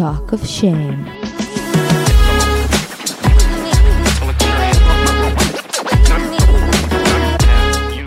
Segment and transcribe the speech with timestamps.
[0.00, 0.98] Talk of Shame.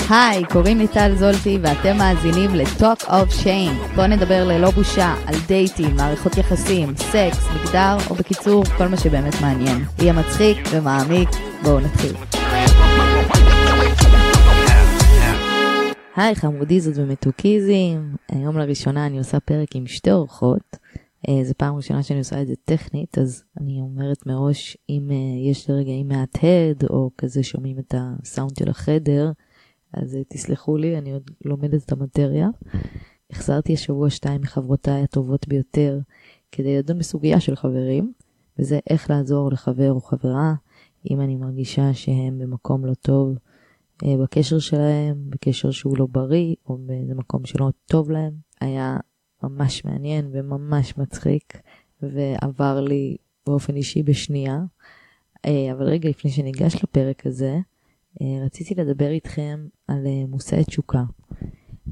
[0.10, 3.96] היי, קוראים לי טל זולטי ואתם מאזינים ל-Talk of Shame.
[3.96, 9.42] בואו נדבר ללא בושה על דייטים, מערכות יחסים, סקס, מגדר, או בקיצור, כל מה שבאמת
[9.42, 9.84] מעניין.
[10.00, 11.30] יהיה מצחיק ומעמיק,
[11.64, 12.14] בואו נתחיל.
[16.16, 20.83] היי חמודיזות ומתוקיזים, היום לראשונה אני עושה פרק עם שתי אורחות.
[21.30, 25.50] אה, זו פעם ראשונה שאני עושה את זה טכנית, אז אני אומרת מראש, אם אה,
[25.50, 29.32] יש לרגעים מהדהד, או כזה שומעים את הסאונד של החדר,
[29.94, 32.50] אז אה, תסלחו לי, אני עוד לומדת את המטריה.
[33.30, 36.00] החזרתי השבוע שתיים מחברותיי הטובות ביותר,
[36.52, 38.14] כדי לדון בסוגיה של חברים,
[38.60, 40.54] וזה איך לעזור לחבר או חברה,
[41.12, 43.38] אם אני מרגישה שהם במקום לא טוב.
[44.04, 48.34] בקשר שלהם, בקשר שהוא לא בריא, או באיזה מקום שלא טוב להם.
[48.62, 48.98] היה
[49.44, 51.58] ממש מעניין וממש מצחיק,
[52.02, 54.60] ועבר לי באופן אישי בשנייה.
[55.46, 57.58] אה, אבל רגע לפני שניגש לפרק הזה,
[58.22, 61.04] אה, רציתי לדבר איתכם על אה, מושאי תשוקה,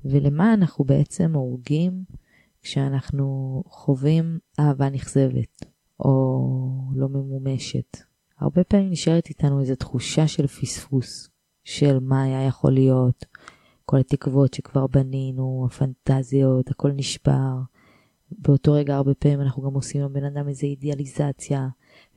[0.05, 2.03] ולמה אנחנו בעצם הורגים
[2.61, 5.66] כשאנחנו חווים אהבה נכזבת,
[5.99, 6.39] או
[6.95, 7.97] לא ממומשת.
[8.39, 11.29] הרבה פעמים נשארת איתנו איזו תחושה של פספוס,
[11.63, 13.25] של מה היה יכול להיות,
[13.85, 17.57] כל התקוות שכבר בנינו, הפנטזיות, הכל נשבר.
[18.31, 21.67] באותו רגע הרבה פעמים אנחנו גם עושים לבן אדם איזה אידיאליזציה,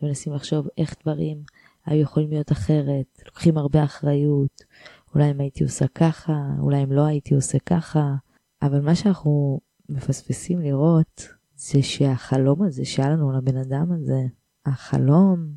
[0.03, 1.43] ומנסים לחשוב איך דברים
[1.87, 4.65] היו יכולים להיות אחרת, לוקחים הרבה אחריות,
[5.15, 8.15] אולי אם הייתי עושה ככה, אולי אם לא הייתי עושה ככה,
[8.63, 14.23] אבל מה שאנחנו מפספסים לראות זה שהחלום הזה שהיה לנו לבן אדם הזה,
[14.67, 15.53] החלום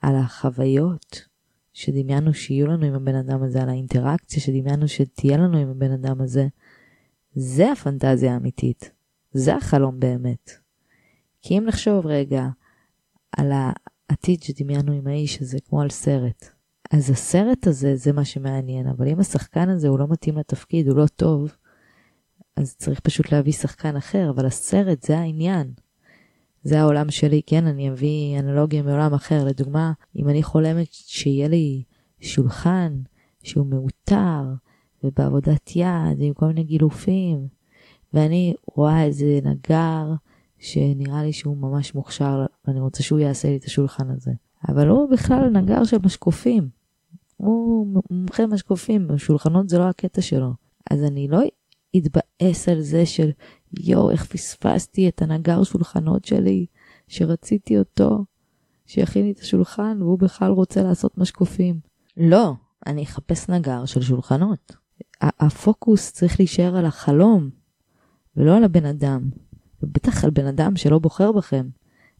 [0.00, 1.28] על החוויות
[1.78, 6.20] שדמיינו שיהיו לנו עם הבן אדם הזה, על האינטראקציה שדמיינו שתהיה לנו עם הבן אדם
[6.20, 6.46] הזה,
[7.34, 8.90] זה הפנטזיה האמיתית.
[9.32, 10.50] זה החלום באמת.
[11.42, 12.46] כי אם נחשוב רגע
[13.36, 16.48] על העתיד שדמיינו עם האיש הזה, כמו על סרט,
[16.90, 20.96] אז הסרט הזה זה מה שמעניין, אבל אם השחקן הזה הוא לא מתאים לתפקיד, הוא
[20.96, 21.56] לא טוב,
[22.56, 25.72] אז צריך פשוט להביא שחקן אחר, אבל הסרט זה העניין.
[26.62, 29.44] זה העולם שלי, כן, אני אביא אנלוגיה מעולם אחר.
[29.44, 31.82] לדוגמה, אם אני חולמת שיהיה לי
[32.20, 32.92] שולחן
[33.42, 34.42] שהוא מאותר
[35.04, 37.48] ובעבודת יד עם כל מיני גילופים,
[38.14, 40.12] ואני רואה איזה נגר
[40.58, 44.32] שנראה לי שהוא ממש מוכשר ואני רוצה שהוא יעשה לי את השולחן הזה.
[44.68, 46.68] אבל הוא בכלל נגר של משקופים.
[47.36, 50.52] הוא מומחה משקופים, שולחנות זה לא הקטע שלו.
[50.90, 51.40] אז אני לא
[51.98, 53.30] אתבאס על זה של
[53.80, 56.66] יואו, איך פספסתי את הנגר שולחנות שלי,
[57.08, 58.24] שרציתי אותו,
[58.86, 61.80] שיכין לי את השולחן, והוא בכלל רוצה לעשות משקופים.
[62.16, 62.52] לא,
[62.86, 64.76] אני אחפש נגר של שולחנות.
[65.20, 67.50] הפוקוס צריך להישאר על החלום,
[68.36, 69.30] ולא על הבן אדם.
[69.82, 71.68] ובטח על בן אדם שלא בוחר בכם.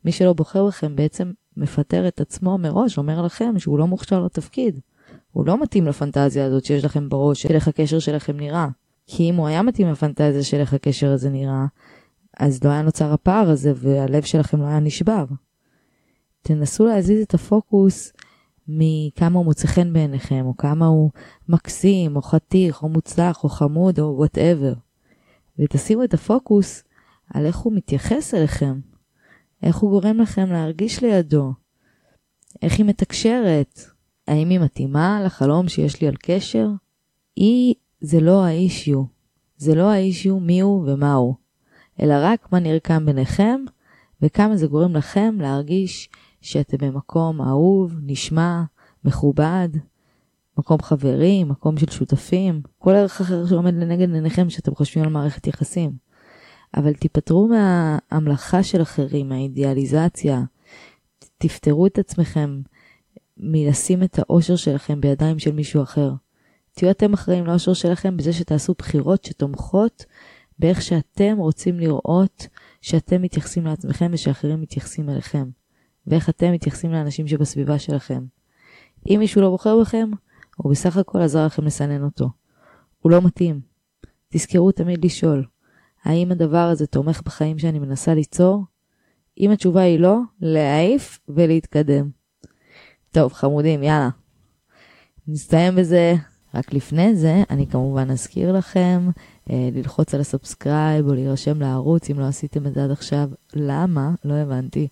[0.04, 4.80] מי שלא בוחר בכם בעצם מפטר את עצמו מראש, אומר לכם שהוא לא מוכשר לתפקיד.
[5.32, 8.68] הוא לא מתאים לפנטזיה הזאת שיש לכם בראש, של איך הקשר שלכם נראה.
[9.10, 11.66] כי אם הוא היה מתאים לפנטזיה של איך הקשר הזה נראה,
[12.38, 15.24] אז לא היה נוצר הפער הזה והלב שלכם לא היה נשבר.
[16.42, 18.12] תנסו להזיז את הפוקוס
[18.68, 21.10] מכמה הוא מוצא חן בעיניכם, או כמה הוא
[21.48, 24.72] מקסים, או חתיך, או מוצלח, או חמוד, או whatever.
[25.58, 26.84] ותשימו את הפוקוס
[27.34, 28.80] על איך הוא מתייחס אליכם,
[29.62, 31.52] איך הוא גורם לכם להרגיש לידו,
[32.62, 33.80] איך היא מתקשרת,
[34.28, 36.68] האם היא מתאימה לחלום שיש לי על קשר?
[37.36, 39.04] היא זה לא האישיו.
[39.56, 41.34] זה לא האישיו מי הוא ומה הוא,
[42.02, 43.60] אלא רק מה נרקם ביניכם
[44.22, 46.08] וכמה זה גורם לכם להרגיש
[46.40, 48.62] שאתם במקום אהוב, נשמע,
[49.04, 49.68] מכובד,
[50.58, 55.46] מקום חברים, מקום של שותפים, כל ערך אחר שעומד לנגד עיניכם שאתם חושבים על מערכת
[55.46, 55.92] יחסים.
[56.76, 60.42] אבל תיפטרו מההמלכה של אחרים, מהאידיאליזציה,
[61.38, 62.60] תפטרו את עצמכם
[63.36, 66.12] מלשים את האושר שלכם בידיים של מישהו אחר.
[66.78, 70.04] תהיו אתם אחראים לאושר שלכם בזה שתעשו בחירות שתומכות
[70.58, 72.46] באיך שאתם רוצים לראות
[72.80, 75.48] שאתם מתייחסים לעצמכם ושאחרים מתייחסים אליכם,
[76.06, 78.24] ואיך אתם מתייחסים לאנשים שבסביבה שלכם.
[79.08, 80.10] אם מישהו לא בוחר בכם,
[80.56, 82.28] הוא בסך הכל עזר לכם לסנן אותו.
[82.98, 83.60] הוא לא מתאים.
[84.28, 85.44] תזכרו תמיד לשאול,
[86.04, 88.64] האם הדבר הזה תומך בחיים שאני מנסה ליצור?
[89.40, 92.10] אם התשובה היא לא, להעיף ולהתקדם.
[93.10, 94.08] טוב, חמודים, יאללה.
[95.28, 96.14] נסתיים בזה.
[96.58, 99.08] רק לפני זה, אני כמובן אזכיר לכם
[99.50, 103.28] אה, ללחוץ על ה subscribe או להירשם לערוץ אם לא עשיתם את זה עד עכשיו.
[103.54, 104.10] למה?
[104.24, 104.88] לא הבנתי.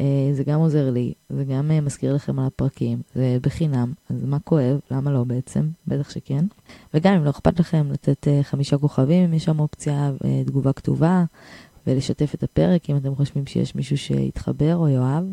[0.00, 4.24] אה, זה גם עוזר לי, זה גם אה, מזכיר לכם על הפרקים, זה בחינם, אז
[4.24, 4.80] מה כואב?
[4.90, 5.68] למה לא בעצם?
[5.86, 6.44] בטח שכן.
[6.94, 10.72] וגם אם לא אכפת לכם לתת אה, חמישה כוכבים, אם יש שם אופציה אה, תגובה
[10.72, 11.24] כתובה,
[11.86, 15.24] ולשתף את הפרק אם אתם חושבים שיש מישהו שיתחבר או יאהב.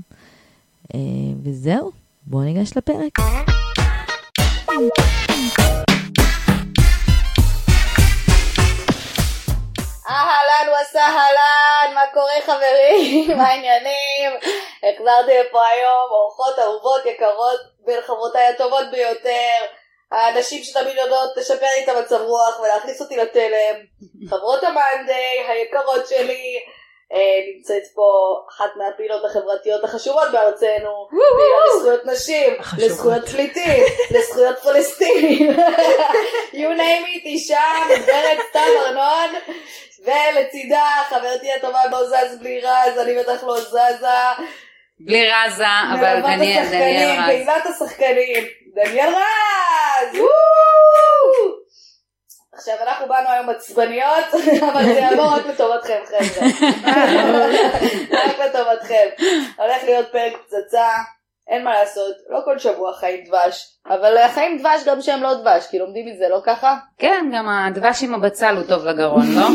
[0.95, 0.99] אה,
[1.43, 1.91] וזהו,
[2.27, 3.19] בואו ניגש לפרק.
[10.09, 13.27] אהלן וסהלן, מה קורה חברים?
[13.37, 14.31] מה העניינים?
[14.83, 19.65] החזרתי לפה היום אורחות אהובות יקרות בין חברותיי הטובות ביותר,
[20.11, 23.75] האנשים שתמיד יודעות לשפר לי את המצב רוח ולהכניס אותי לתלם,
[24.29, 26.59] חברות המאנדיי היקרות שלי,
[27.55, 33.83] נמצאת פה אחת מהפעילות החברתיות החשובות בארצנו, פעילה לזכויות נשים, לזכויות פליטים,
[34.17, 35.49] לזכויות פלסטינים,
[36.59, 39.35] you name it, אישה, גברת סתיו ארנון,
[40.03, 44.07] ולצידה חברתי הטובה לא זז בלי רז, אני בטח לא זזה,
[44.99, 45.65] בלי רזה,
[45.99, 47.25] אבל דניאל רז.
[47.25, 50.17] פעילת השחקנים, דניאל רז!
[52.57, 54.25] עכשיו אנחנו באנו היום עצבניות,
[54.71, 56.47] אבל זה יעבור רק לטובתכם חבר'ה.
[58.19, 59.07] רק לטובתכם.
[59.57, 60.87] הולך להיות פרק פצצה,
[61.47, 65.67] אין מה לעשות, לא כל שבוע חיים דבש, אבל החיים דבש גם שהם לא דבש,
[65.67, 66.77] כי לומדים מזה, לא ככה?
[66.97, 69.41] כן, גם הדבש עם הבצל הוא טוב לגרון, לא?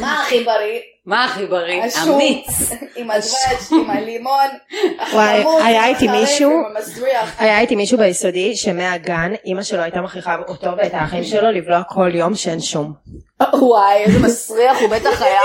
[0.00, 0.80] מה הכי בריא?
[1.06, 1.82] מה הכי בריא?
[2.02, 2.70] אמיץ.
[2.96, 4.48] עם הדבש, עם הלימון,
[5.12, 6.62] וואי, היה איתי מישהו-.
[7.38, 12.10] היה איתי מישהו ביסודי שמהגן אימא שלו הייתה מכריחה אותו ואת האחים שלו לבלוע כל
[12.14, 12.92] יום שאין שום.
[13.52, 15.40] וואי, איזה מסריח, הוא בטח היה.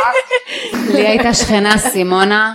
[0.94, 2.54] לי הייתה שכנה סימונה,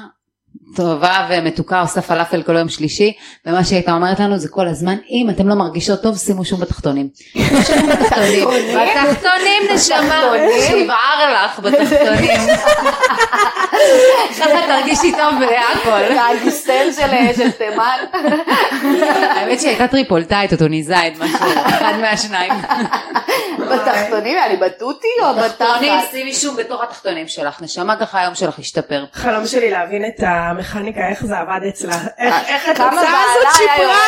[0.74, 3.12] טובה ומתוקה, עושה פלאפל כל יום שלישי,
[3.46, 6.60] ומה שהיא הייתה אומרת לנו זה כל הזמן, אם אתם לא מרגישות טוב, שימו שום
[6.60, 7.08] בתחתונים.
[7.36, 8.48] שום בתחתונים.
[8.48, 10.60] בתחתונים נשמה, בתחתונים?
[10.68, 12.40] שיבער לך בתחתונים.
[14.38, 16.18] ככה תרגישי טוב בהכל.
[16.18, 16.88] האגיסטל
[17.36, 17.98] של תימן.
[19.10, 22.52] האמת שהיא הייתה טריפולטאית או טוניסאית, משהו, אחד מהשניים.
[23.58, 26.10] בתחתונים, אני בתותי או תחתונים, בתחת?
[26.10, 29.04] שימי שום בתוך התחתונים שלך, נשמה ככה היום שלך ישתפר.
[29.12, 30.20] חלום שלי להבין את
[30.64, 31.96] המכניקה איך זה עבד אצלה.
[32.18, 34.00] איך כמה התוצאה הזאת שיפרה.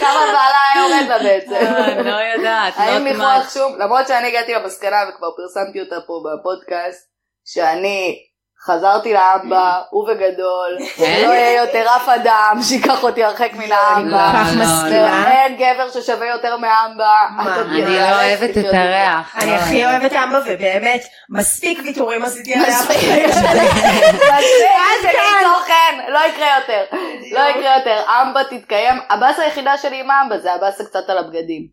[0.00, 1.66] כמה בעלה היה יורד לה בעצם.
[1.76, 3.54] אני לא יודעת, האם not ניחוח.
[3.54, 7.08] שום, למרות שאני הגעתי למסקנה וכבר פרסמתי אותה פה בפודקאסט,
[7.44, 8.16] שאני
[8.60, 11.22] חזרתי לאמבה, ובגדול, כן?
[11.26, 14.30] לא יהיה יותר אף אדם שייקח אותי הרחק מן האמבה.
[14.34, 15.30] כך לא, מסכימה.
[15.30, 17.14] אין גבר ששווה יותר מאמבה.
[17.60, 19.36] אני לא אוהבת את הריח.
[19.36, 22.68] אני הכי אוהבת אמבה ובאמת מספיק ויתורים עשיתי עליה.
[22.68, 22.96] מספיק.
[23.28, 26.84] מספיק, שניצור חן, לא יקרה יותר,
[27.32, 31.66] לא יקרה יותר, אמבה תתקיים, הבאסה היחידה שלי עם אמבה זה הבאסה קצת על הבגדים,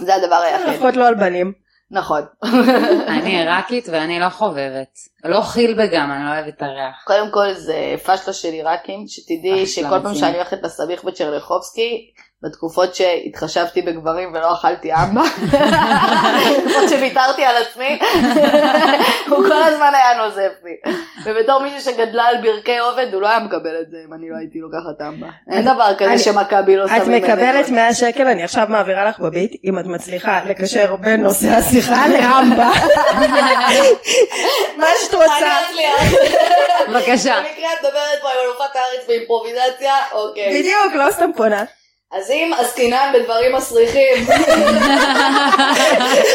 [0.00, 1.67] זה הדבר היחיד, לפחות לא על בנים.
[1.90, 2.22] נכון,
[3.08, 4.98] אני עיראקית ואני לא חובבת.
[5.24, 7.04] לא חילבה גם, אני לא אוהבת את הריח.
[7.06, 10.14] קודם כל זה פשלה של עיראקים, שתדעי שכל פעם.
[10.14, 12.10] שאני הולכת לסביח בצ'רליחובסקי,
[12.42, 17.98] בתקופות שהתחשבתי בגברים ולא אכלתי אמבה, בתקופות שוויתרתי על עצמי,
[19.28, 20.92] הוא כל הזמן היה נוזף לי.
[21.24, 24.36] ובתור מישהו שגדלה על ברכי עובד, הוא לא היה מקבל את זה אם אני לא
[24.36, 25.26] הייתי לוקחת אמבה.
[25.52, 29.18] אין דבר כזה אני- שמכבי לא שמים את מקבלת 100 שקל, אני עכשיו מעבירה לך
[29.20, 32.68] בביט, אם את מצליחה לקשר בין נושא השיחה לאמבה.
[34.78, 35.26] מה שאת רוצה.
[35.38, 36.12] אני אצליח.
[36.88, 37.34] בבקשה.
[37.40, 40.58] במקרה את מדברת פה עם אלופת הארץ באימפרוביזציה, אוקיי.
[40.60, 41.64] בדיוק, לא סתם פונה.
[42.12, 44.26] אז אם עסקינן בדברים מסריחים,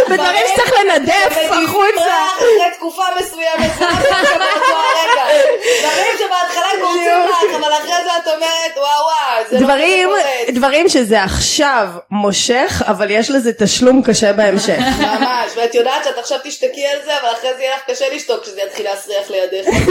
[0.10, 2.25] בדברים שצריך לנדף החוצה.
[2.38, 3.72] אחרי תקופה מסוימת.
[5.82, 10.10] דברים שבהתחלה קורצים לך, אבל אחרי זה את אומרת, וואו וואו, זה לא דברים.
[10.50, 14.80] דברים שזה עכשיו מושך, אבל יש לזה תשלום קשה בהמשך.
[15.00, 18.44] ממש, ואת יודעת שאת עכשיו תשתקי על זה, אבל אחרי זה יהיה לך קשה לשתוק
[18.44, 19.65] כשזה יתחיל להסריח לידך.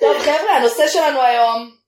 [0.00, 1.79] טוב חבר'ה, הנושא שלנו היום,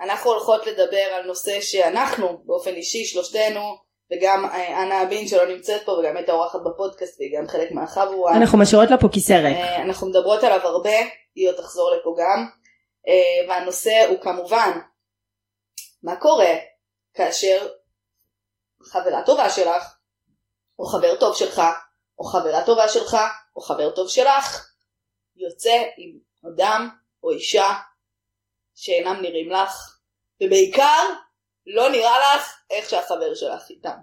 [0.00, 3.76] אנחנו הולכות לדבר על נושא שאנחנו, באופן אישי, שלושתנו,
[4.12, 8.36] וגם אה, אנה הבין שלא נמצאת פה, וגם הייתה אורחת בפודקאסט, והיא גם חלק מהחבורה.
[8.36, 9.56] אנחנו משאירות לה פה כיסא ריק.
[9.56, 10.98] אה, אנחנו מדברות עליו הרבה,
[11.34, 12.46] היא עוד תחזור לפה גם,
[13.08, 14.78] אה, והנושא הוא כמובן,
[16.02, 16.54] מה קורה
[17.14, 17.68] כאשר
[18.82, 19.94] חברה טובה שלך,
[20.78, 21.62] או חבר טוב שלך,
[22.18, 23.16] או חברה טובה שלך,
[23.56, 24.68] או חבר טוב שלך,
[25.36, 26.18] יוצא עם
[26.52, 26.88] אדם
[27.22, 27.68] או אישה
[28.80, 29.98] שאינם נראים לך,
[30.42, 31.02] ובעיקר
[31.66, 33.96] לא נראה לך איך שהחבר שלך איתם.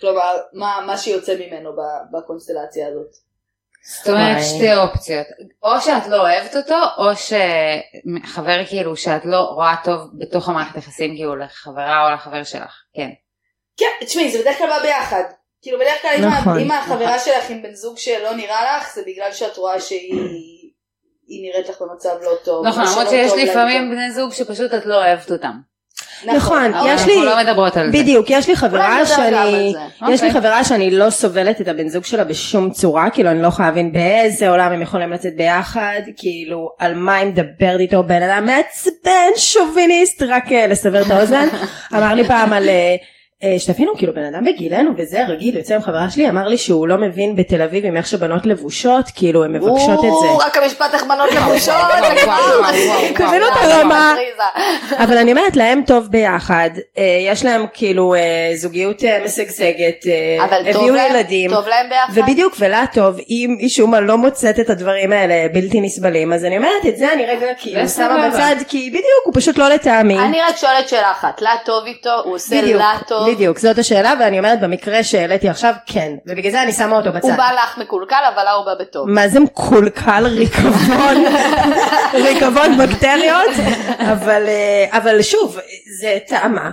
[0.00, 3.12] כלומר, מה, מה שיוצא ממנו ב- בקונסטלציה הזאת.
[3.88, 4.42] זאת אומרת.
[4.42, 5.26] שתי אופציות.
[5.62, 11.16] או שאת לא אוהבת אותו, או שחבר כאילו שאת לא רואה טוב בתוך המערכת יחסים
[11.16, 12.82] כאילו לחברה או לחבר שלך.
[12.94, 13.08] כן.
[13.76, 15.22] כן, תשמעי, זה בדרך כלל בא ביחד.
[15.62, 19.32] כאילו בדרך כלל נכון, אם החברה שלך עם בן זוג שלא נראה לך, זה בגלל
[19.32, 20.55] שאת רואה שהיא
[21.28, 22.66] היא נראית לך במצב לא טוב.
[22.66, 23.90] נכון, למרות שיש לפעמים.
[23.90, 25.52] בני זוג שפשוט את לא אוהבת אותם.
[26.24, 27.98] נכון, אבל יש אנחנו לי, לא מדברות על זה.
[27.98, 29.74] בדיוק, יש לי חברה שאני.
[30.08, 30.30] יש לי אוקיי.
[30.30, 33.92] חברה שאני לא סובלת את הבן זוג שלה בשום צורה, כאילו אני לא יכולה להבין
[33.92, 39.30] באיזה עולם הם יכולים לצאת ביחד, כאילו על מה היא מדברת איתו, בן אדם מעצבן,
[39.36, 41.48] שוביניסט, רק אה, לסבר את האוזן,
[41.96, 42.68] אמר לי פעם על...
[43.44, 46.88] אה, שתבינו כאילו בן אדם בגילנו וזה רגיל יוצא עם חברה שלי אמר לי שהוא
[46.88, 50.94] לא מבין בתל אביב עם איך שבנות לבושות כאילו הן מבקשות את זה רק המשפט
[50.94, 51.74] איך בנות לבושות,
[53.16, 54.14] תבינו את הרמה.
[54.98, 60.04] אבל אני אומרת להם טוב ביחד אה, יש להם כאילו אה, זוגיות משגשגת
[60.44, 62.12] אבל טוב הביאו ילדים טוב להם ביחד?
[62.14, 66.56] ובדיוק ולה טוב אם משום מה לא מוצאת את הדברים האלה בלתי נסבלים אז אני
[66.56, 68.28] אומרת את זה אני רגע כאילו שמה.
[68.28, 70.18] בצד כי בדיוק הוא פשוט לא לטעמי.
[70.18, 74.14] אני רק שואלת שאלה אחת, לה טוב איתו, הוא עושה לה טוב, בדיוק זאת השאלה
[74.20, 77.28] ואני אומרת במקרה שהעליתי עכשיו כן ובגלל זה אני שמה אותו בצד.
[77.28, 79.08] הוא בא לך מקולקל אבל לה הוא בא בטוב.
[79.08, 81.24] מה זה מקולקל ריקבון
[82.26, 83.50] ריקבון בקטריות
[83.98, 85.58] אבל אה, אבל שוב
[86.00, 86.70] זה טעמה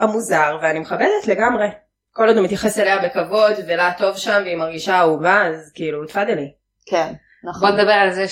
[0.00, 1.66] המוזר ואני מכבדת לגמרי
[2.12, 6.52] כל עוד הוא מתייחס אליה בכבוד ולה טוב שם והיא מרגישה אהובה אז כאילו תפדלי.
[6.86, 7.12] כן,
[7.44, 7.72] בוא נכון.
[7.72, 8.28] נדבר על זה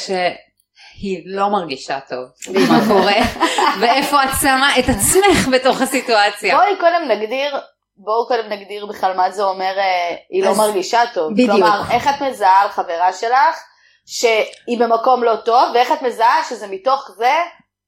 [1.03, 2.25] שהיא לא מרגישה טוב
[2.69, 3.21] מה קורה
[3.81, 6.57] ואיפה את שמה את עצמך בתוך הסיטואציה.
[6.57, 7.57] בואי קודם נגדיר,
[7.97, 11.33] בואו קודם נגדיר בכלל מה זה אומר אה, היא לא מרגישה טוב.
[11.33, 11.51] בדיוק.
[11.51, 13.61] כלומר, איך את מזהה על חברה שלך
[14.07, 17.35] שהיא במקום לא טוב, ואיך את מזהה שזה מתוך זה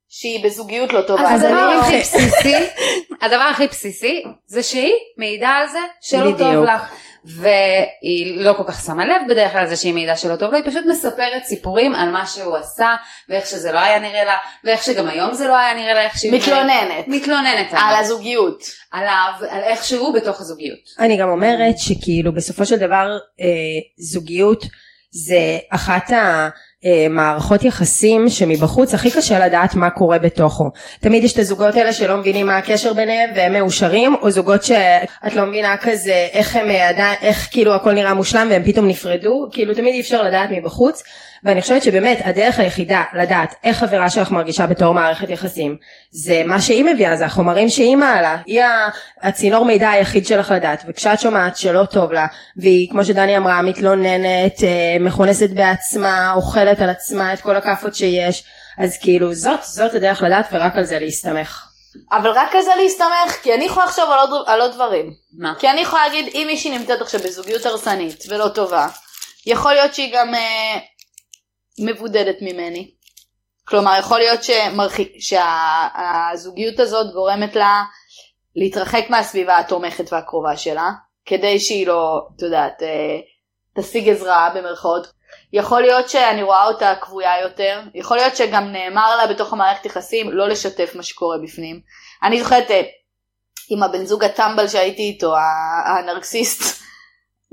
[0.08, 1.34] שהיא בזוגיות לא טובה.
[1.34, 2.54] אז הדבר הכי בסיסי,
[3.22, 6.64] הדבר הכי בסיסי זה שהיא מעידה על זה שלא טוב.
[6.64, 6.82] לך.
[7.24, 10.56] והיא לא כל כך שמה לב בדרך כלל על זה שהיא מעידה שלא טוב לה,
[10.56, 12.94] היא פשוט מספרת סיפורים על מה שהוא עשה,
[13.28, 16.18] ואיך שזה לא היה נראה לה, ואיך שגם היום זה לא היה נראה לה איך
[16.18, 16.32] שהיא...
[16.32, 18.62] מתלוננת מתלוננת על עליו, הזוגיות.
[18.92, 20.78] עליו, על איך שהוא בתוך הזוגיות.
[20.98, 23.46] אני גם אומרת שכאילו בסופו של דבר אה,
[23.98, 24.64] זוגיות
[25.10, 26.10] זה אחת
[26.84, 30.70] המערכות יחסים שמבחוץ הכי קשה לדעת מה קורה בתוכו.
[31.00, 35.34] תמיד יש את הזוגות האלה שלא מבינים מה הקשר ביניהם והם מאושרים או זוגות שאת
[35.34, 39.48] לא מבינה כזה איך הם אה, עדיין איך כאילו הכל נראה מושלם והם פתאום נפרדו
[39.52, 41.02] כאילו תמיד אי אפשר לדעת מבחוץ
[41.44, 45.76] ואני חושבת שבאמת הדרך היחידה לדעת איך חברה שלך מרגישה בתור מערכת יחסים
[46.10, 48.62] זה מה שהיא מביאה זה החומרים שהיא מעלה היא
[49.22, 54.64] הצינור מידע היחיד שלך לדעת וכשאת שומעת שלא טוב לה והיא כמו שדני אמרה מתלוננת
[54.64, 58.44] אה, מכונסת בעצמה אוכלת על עצמה את כל הכאפות שיש
[58.78, 61.66] אז כאילו זאת זאת הדרך לדעת ורק על זה להסתמך.
[62.12, 65.12] אבל רק על זה להסתמך, כי אני יכולה לחשוב על עוד, על עוד דברים.
[65.38, 65.54] מה?
[65.58, 68.88] כי אני יכולה להגיד, אם מישהי נמצאת עכשיו בזוגיות הרסנית ולא טובה,
[69.46, 70.78] יכול להיות שהיא גם אה,
[71.78, 72.90] מבודדת ממני.
[73.64, 74.96] כלומר, יכול להיות שמרח...
[75.18, 77.82] שהזוגיות הזאת גורמת לה
[78.56, 80.90] להתרחק מהסביבה התומכת והקרובה שלה,
[81.26, 83.20] כדי שהיא לא, את יודעת, אה,
[83.78, 85.06] תשיג עזרה במרכאות.
[85.52, 90.32] יכול להיות שאני רואה אותה כבויה יותר, יכול להיות שגם נאמר לה בתוך המערכת יחסים
[90.32, 91.80] לא לשתף מה שקורה בפנים.
[92.22, 92.82] אני זוכרת אה,
[93.70, 95.34] עם הבן זוג הטמבל שהייתי איתו,
[95.86, 96.83] הנרקסיסט,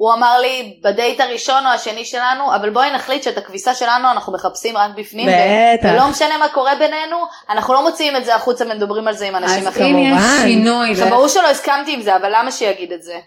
[0.02, 4.34] הוא אמר לי בדייט הראשון או השני שלנו, אבל בואי נחליט שאת הכביסה שלנו אנחנו
[4.34, 5.90] מחפשים רק בפנים, בטח.
[5.94, 7.18] ולא משנה מה קורה בינינו,
[7.50, 9.96] אנחנו לא מוציאים את זה החוצה ומדברים על זה עם אנשים אז אחרים.
[9.96, 10.42] אם יש.
[10.44, 13.20] שינוי, עכשיו ברור שלא הסכמתי עם זה, אבל למה שיגיד את זה?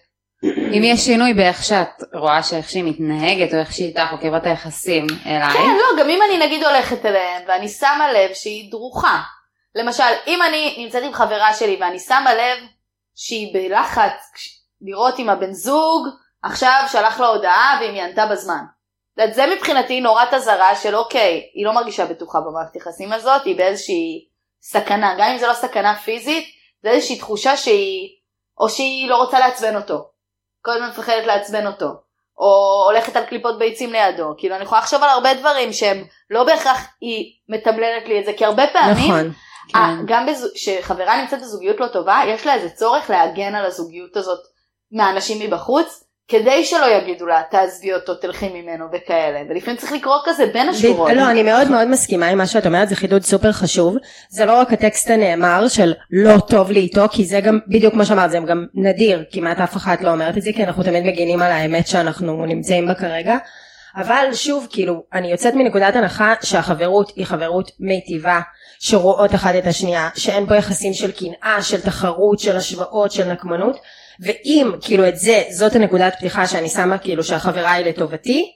[0.45, 4.47] אם יש שינוי באיך שאת רואה שאיך שהיא מתנהגת או איך שהיא איתך או קרבת
[4.47, 9.21] היחסים אליי, כן, לא, גם אם אני נגיד הולכת אליהם ואני שמה לב שהיא דרוכה.
[9.75, 12.59] למשל, אם אני נמצאת עם חברה שלי ואני שמה לב
[13.17, 14.33] שהיא בלחץ
[14.83, 16.09] לראות עם הבן זוג,
[16.45, 18.65] עכשיו שלח לה הודעה ואם היא ענתה בזמן.
[19.33, 24.29] זה מבחינתי נורת אזהרה של אוקיי, היא לא מרגישה בטוחה במערכת יחסים הזאת, היא באיזושהי
[24.63, 26.45] סכנה, גם אם זה לא סכנה פיזית,
[26.83, 28.09] זה איזושהי תחושה שהיא,
[28.59, 30.09] או שהיא לא רוצה לעצבן אותו.
[30.63, 31.87] כל הזמן מפחדת לעצבן אותו.
[32.39, 34.35] או הולכת על קליפות ביצים לידו.
[34.39, 38.33] כאילו אני יכולה לחשוב על הרבה דברים שהם לא בהכרח היא מתמללת לי את זה,
[38.37, 39.33] כי הרבה פעמים, נכון.
[39.73, 40.07] כן.
[40.07, 44.41] גם כשחברה נמצאת בזוגיות לא טובה, יש לה איזה צורך להגן על הזוגיות הזאת
[44.93, 50.47] מהאנשים מבחוץ, כדי שלא יגידו לה תעזבי אותו, תלכי ממנו וכאלה, ולפעמים צריך לקרוא כזה
[50.53, 51.11] בין השורות.
[51.17, 53.97] לא, אני מאוד מאוד מסכימה עם מה שאת אומרת, זה חידוד סופר חשוב.
[54.29, 58.07] זה לא רק הטקסט הנאמר של לא טוב לי איתו, כי זה גם, בדיוק כמו
[58.07, 61.43] שאמרת, זה גם נדיר, כמעט אף אחת לא אומרת את זה, כי אנחנו תמיד מגינים
[61.43, 63.37] על האמת שאנחנו נמצאים בה כרגע.
[63.97, 68.41] אבל שוב, כאילו, אני יוצאת מנקודת הנחה שהחברות היא חברות מיטיבה,
[68.79, 73.77] שרואות אחת את השנייה, שאין פה יחסים של קנאה, של תחרות, של השוואות, של נקמנות,
[74.21, 78.53] ואם כאילו את זה, זאת הנקודת פתיחה שאני שמה כאילו שהחברה היא לטובתי,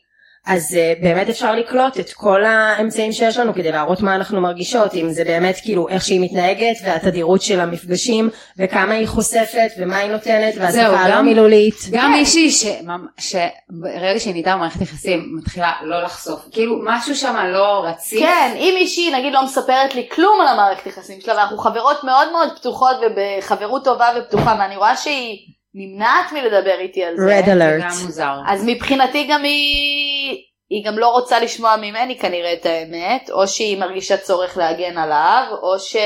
[0.49, 4.95] אז uh, באמת אפשר לקלוט את כל האמצעים שיש לנו כדי להראות מה אנחנו מרגישות,
[4.95, 10.11] אם זה באמת כאילו איך שהיא מתנהגת והתדירות של המפגשים וכמה היא חושפת ומה היא
[10.11, 11.75] נותנת והשפה הלא גם- מילולית.
[11.93, 17.85] גם מישהי שממ- שברגע שהיא נהייתה במערכת יחסים מתחילה לא לחשוף, כאילו משהו שם לא
[17.87, 18.21] רציף.
[18.21, 22.33] כן, אם מישהי נגיד לא מספרת לי כלום על המערכת יחסים שלה ואנחנו חברות מאוד
[22.33, 25.38] מאוד פתוחות ובחברות טובה ופתוחה ואני רואה שהיא
[25.78, 27.40] נמנעת מלדבר איתי על זה.
[27.40, 27.82] Red זה alert.
[27.82, 28.35] גם מוזר.
[28.47, 33.78] אז מבחינתי גם היא, היא גם לא רוצה לשמוע ממני כנראה את האמת, או שהיא
[33.78, 35.97] מרגישה צורך להגן עליו, או ש...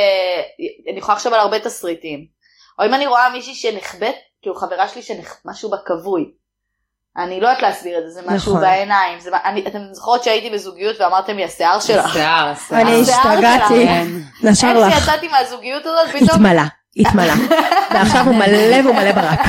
[0.91, 2.27] אני יכולה לחשוב על הרבה תסריטים.
[2.79, 6.25] או אם אני רואה מישהי שנחבאת, כאילו חברה שלי שמשהו בה כבוי.
[7.17, 8.61] אני לא יודעת להסביר את זה, זה משהו נכון.
[8.61, 9.21] בעיניים.
[9.21, 9.31] זה...
[9.45, 9.65] אני...
[9.67, 12.05] אתם זוכרות שהייתי בזוגיות ואמרתם לי השיער שלך.
[12.05, 12.81] השיער, השיער.
[12.81, 14.07] אני השתגעתי, כן.
[14.43, 16.47] נשר איך לך, שיצאתי מהזוגיות הזאת פתאום?
[16.47, 16.63] התמלא,
[16.97, 17.33] התמלא,
[17.95, 19.41] ועכשיו הוא מלא והוא מלא ברק.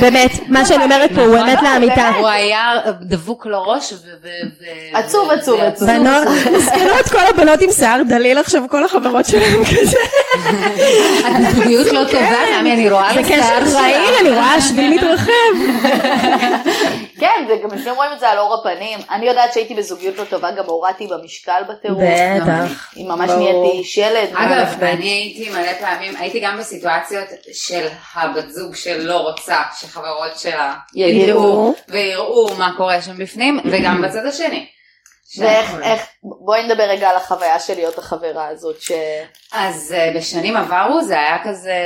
[0.00, 1.48] באמת, מה שאני אומרת פה הוא נכון.
[1.48, 2.08] אמת לאמיתה.
[2.08, 4.28] הוא היה דבוק לראש ו...
[4.92, 5.88] עצוב, עצוב, עצוב.
[5.88, 9.96] בנות, מסכנות כל הבנות עם שיער דליל עכשיו כל החברות שלהם כזה.
[11.26, 13.74] את בזוגיות לא טובה, תמי, אני רואה קשר שלך.
[13.74, 15.30] רעיל, אני רואה השביל מתרחב.
[17.18, 18.98] כן, זה גם לפעמים רואים את זה על אור הפנים.
[19.10, 22.02] אני יודעת שהייתי בזוגיות לא טובה, גם הורדתי במשקל בטירוף.
[22.42, 22.92] בטח.
[22.96, 23.30] אם ממש.
[23.30, 24.28] נהייתי שלד.
[24.34, 30.74] אגב, אני הייתי מלא פעמים, הייתי גם בסיטואציות של הבת זוג שלא רוצה שחברות שלה
[30.94, 31.22] ידעו.
[31.22, 34.66] ידעו ויראו מה קורה שם בפנים, וגם בצד השני.
[35.38, 38.92] ואיך, איך, בואי נדבר רגע על החוויה של להיות החברה הזאת, ש...
[39.52, 41.76] אז אה, בשנים עברו זה היה כזה,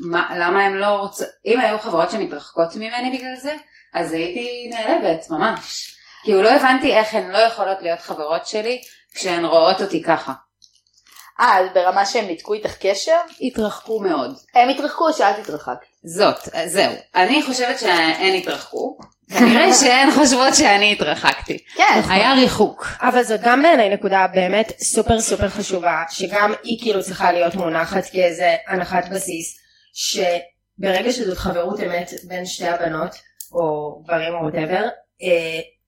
[0.00, 3.54] מה, למה הם לא רוצות, אם היו חברות שמתרחקות ממני בגלל זה,
[3.94, 5.94] אז הייתי נעלבת ממש.
[6.24, 8.82] כאילו לא הבנתי איך הן לא יכולות להיות חברות שלי
[9.14, 10.32] כשהן רואות אותי ככה.
[11.40, 13.16] אה, אז ברמה שהם ניתקו איתך קשר?
[13.40, 14.36] התרחקו מאוד.
[14.54, 15.86] הם התרחקו או שאת התרחקת?
[16.04, 16.92] זאת, זהו.
[17.14, 18.98] אני חושבת שהן התרחקו.
[19.38, 21.58] כנראה שהן חושבות שאני התרחקתי.
[21.76, 22.00] כן.
[22.08, 22.86] היה ריחוק.
[23.00, 28.04] אבל זאת גם בעיניי נקודה באמת סופר סופר חשובה, שגם היא כאילו צריכה להיות מונחת
[28.12, 29.58] כאיזה הנחת בסיס,
[29.94, 33.14] שברגע שזאת חברות אמת בין שתי הבנות,
[33.52, 34.88] או גברים או וואטאבר,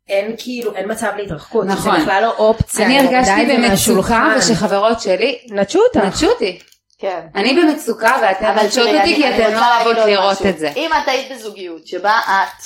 [0.08, 1.96] אין כאילו, אין מצב להתרחקות, נכון.
[1.96, 4.34] זה בכלל לא אופציה, אני הרגשתי במצוקה.
[4.38, 5.96] ושחברות שלי נטשו אותך.
[5.96, 6.58] נטשו אותי.
[6.98, 7.26] כן.
[7.34, 10.48] אני במצוקה ואתן אבל נטשות אותי כי אתן לא אוהבות לראות משהו.
[10.48, 10.72] את זה.
[10.76, 12.62] אם את היית בזוגיות שבה את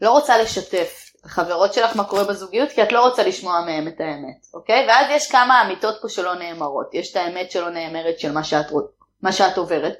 [0.00, 3.88] לא רוצה לשתף את החברות שלך מה קורה בזוגיות, כי את לא רוצה לשמוע מהם
[3.88, 4.86] את האמת, אוקיי?
[4.88, 6.90] ואז יש כמה אמיתות פה שלא נאמרות.
[6.94, 8.66] יש את האמת שלא נאמרת של מה שאת,
[9.22, 9.98] מה שאת עוברת,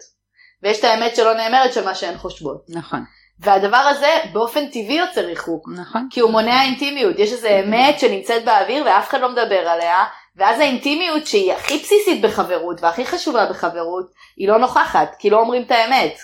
[0.62, 2.64] ויש את האמת שלא נאמרת של מה שהן חושבות.
[2.68, 3.04] נכון,
[3.40, 5.68] והדבר הזה באופן טבעי יוצר ריחוק.
[5.76, 6.08] נכון.
[6.10, 10.04] כי הוא מונע אינטימיות, יש איזה אמת שנמצאת באוויר ואף אחד לא מדבר עליה,
[10.36, 15.62] ואז האינטימיות שהיא הכי בסיסית בחברות והכי חשובה בחברות, היא לא נוכחת, כי לא אומרים
[15.62, 16.14] את האמת.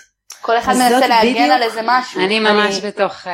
[0.41, 2.21] כל אחד מנסה להגן בדיוק- על איזה משהו.
[2.21, 3.33] אני ממש בתוך אה,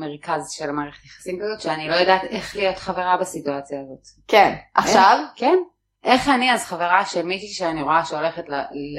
[0.00, 4.06] מרכז של מערכת יחסים כזאת שאני לא יודעת איך להיות חברה בסיטואציה הזאת.
[4.28, 5.58] כן, עכשיו, כן.
[6.04, 8.44] איך אני אז חברה של מישהי שאני רואה שהולכת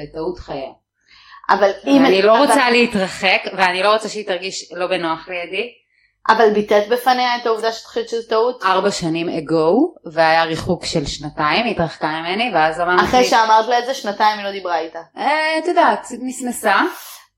[0.02, 0.70] לטעות חייה.
[1.50, 2.04] אבל אם...
[2.06, 5.72] אני לא אבל- רוצה להתרחק ואני לא רוצה שהיא תרגיש לא בנוח לידי.
[6.28, 8.62] אבל ביטאת בפניה את העובדה שאת חושבת שזו טעות?
[8.64, 13.78] ארבע שנים אגו והיה ריחוק של שנתיים היא התרחקה ממני ואז אמרתי אחרי שאמרת לה
[13.78, 15.00] את זה, שנתיים היא לא דיברה איתה.
[15.16, 16.74] "אה, את יודעת נסנסה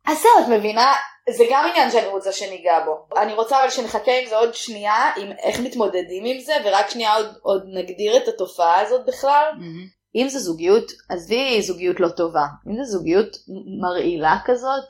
[0.07, 0.93] אז זהו, את מבינה?
[1.31, 3.07] זה גם עניין שאני רוצה שניגע בו.
[3.21, 7.15] אני רוצה אבל שנחכה עם זה עוד שנייה, עם איך מתמודדים עם זה, ורק שנייה
[7.15, 9.45] עוד, עוד נגדיר את התופעה הזאת בכלל.
[10.15, 13.37] אם זה זוגיות, עזבי זוגיות לא טובה, אם זה זוגיות
[13.81, 14.85] מרעילה כזאת,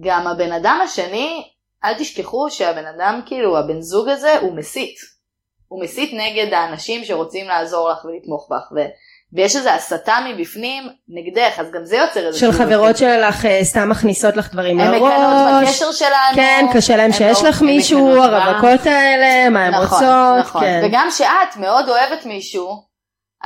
[0.00, 1.42] גם הבן אדם השני,
[1.84, 4.96] אל תשכחו שהבן אדם, כאילו, הבן זוג הזה, הוא מסית.
[5.68, 8.80] הוא מסית נגד האנשים שרוצים לעזור לך ולתמוך בך, ו...
[9.34, 12.38] ויש איזו הסתה מבפנים נגדך, אז גם זה יוצר איזה...
[12.38, 15.68] של חברות שלך אה, סתם מכניסות לך דברים הם מקנאות לראש.
[15.68, 16.34] בקשר שלנו.
[16.34, 18.22] כן, קשה להם הם שיש לא- לך מישהו.
[18.22, 20.38] הרווקות האלה, מה הן נכון, רוצות.
[20.40, 20.60] נכון.
[20.60, 20.82] כן.
[20.84, 22.82] וגם שאת מאוד אוהבת מישהו,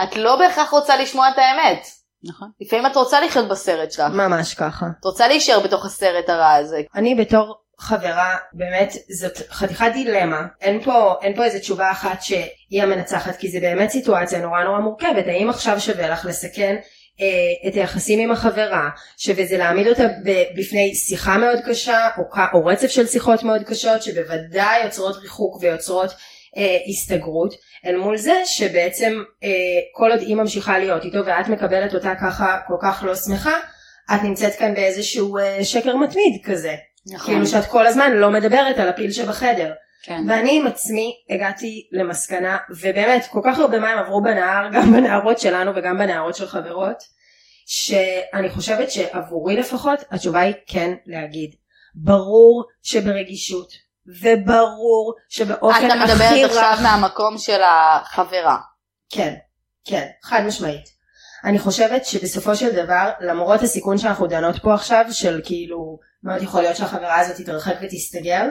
[0.02, 1.86] את לא בהכרח רוצה לשמוע את האמת.
[2.24, 2.48] נכון.
[2.60, 4.04] לפעמים את רוצה לחיות בסרט שלך.
[4.12, 4.86] ממש ככה.
[5.00, 6.80] את רוצה להישאר בתוך הסרט הרע הזה.
[6.94, 10.42] אני בתור חברה, באמת, זאת חתיכת דילמה.
[10.60, 14.78] אין פה, אין פה איזה תשובה אחת שהיא המנצחת, כי זה באמת סיטואציה נורא נורא
[14.78, 15.26] מורכבת.
[15.26, 16.76] האם עכשיו שווה לך לסכן
[17.20, 20.04] אה, את היחסים עם החברה, שווה זה להעמיד אותה
[20.56, 22.22] בפני שיחה מאוד קשה, או,
[22.54, 26.10] או רצף של שיחות מאוד קשות, שבוודאי יוצרות ריחוק ויוצרות
[26.56, 27.54] אה, הסתגרות,
[27.86, 29.48] אל מול זה שבעצם אה,
[29.94, 33.54] כל עוד היא ממשיכה להיות איתו ואת מקבלת אותה ככה כל כך לא שמחה,
[34.14, 36.74] את נמצאת כאן באיזשהו אה, שקר מתמיד כזה.
[37.12, 37.34] נכון.
[37.34, 39.72] כאילו שאת כל הזמן לא מדברת על הפיל שבחדר.
[40.02, 40.22] כן.
[40.28, 45.72] ואני עם עצמי הגעתי למסקנה, ובאמת כל כך הרבה מים עברו בנהר, גם בנהרות שלנו
[45.76, 46.96] וגם בנהרות של חברות,
[47.66, 51.54] שאני חושבת שעבורי לפחות התשובה היא כן להגיד.
[51.94, 53.72] ברור שברגישות,
[54.22, 58.56] וברור שבאופן אתה הכי מדברת עכשיו מהמקום של החברה.
[59.10, 59.34] כן,
[59.84, 60.96] כן, חד משמעית.
[61.44, 66.60] אני חושבת שבסופו של דבר, למרות הסיכון שאנחנו דנות פה עכשיו, של כאילו, מאוד יכול
[66.60, 68.48] להיות שהחברה הזאת תתרחק ותסתגר,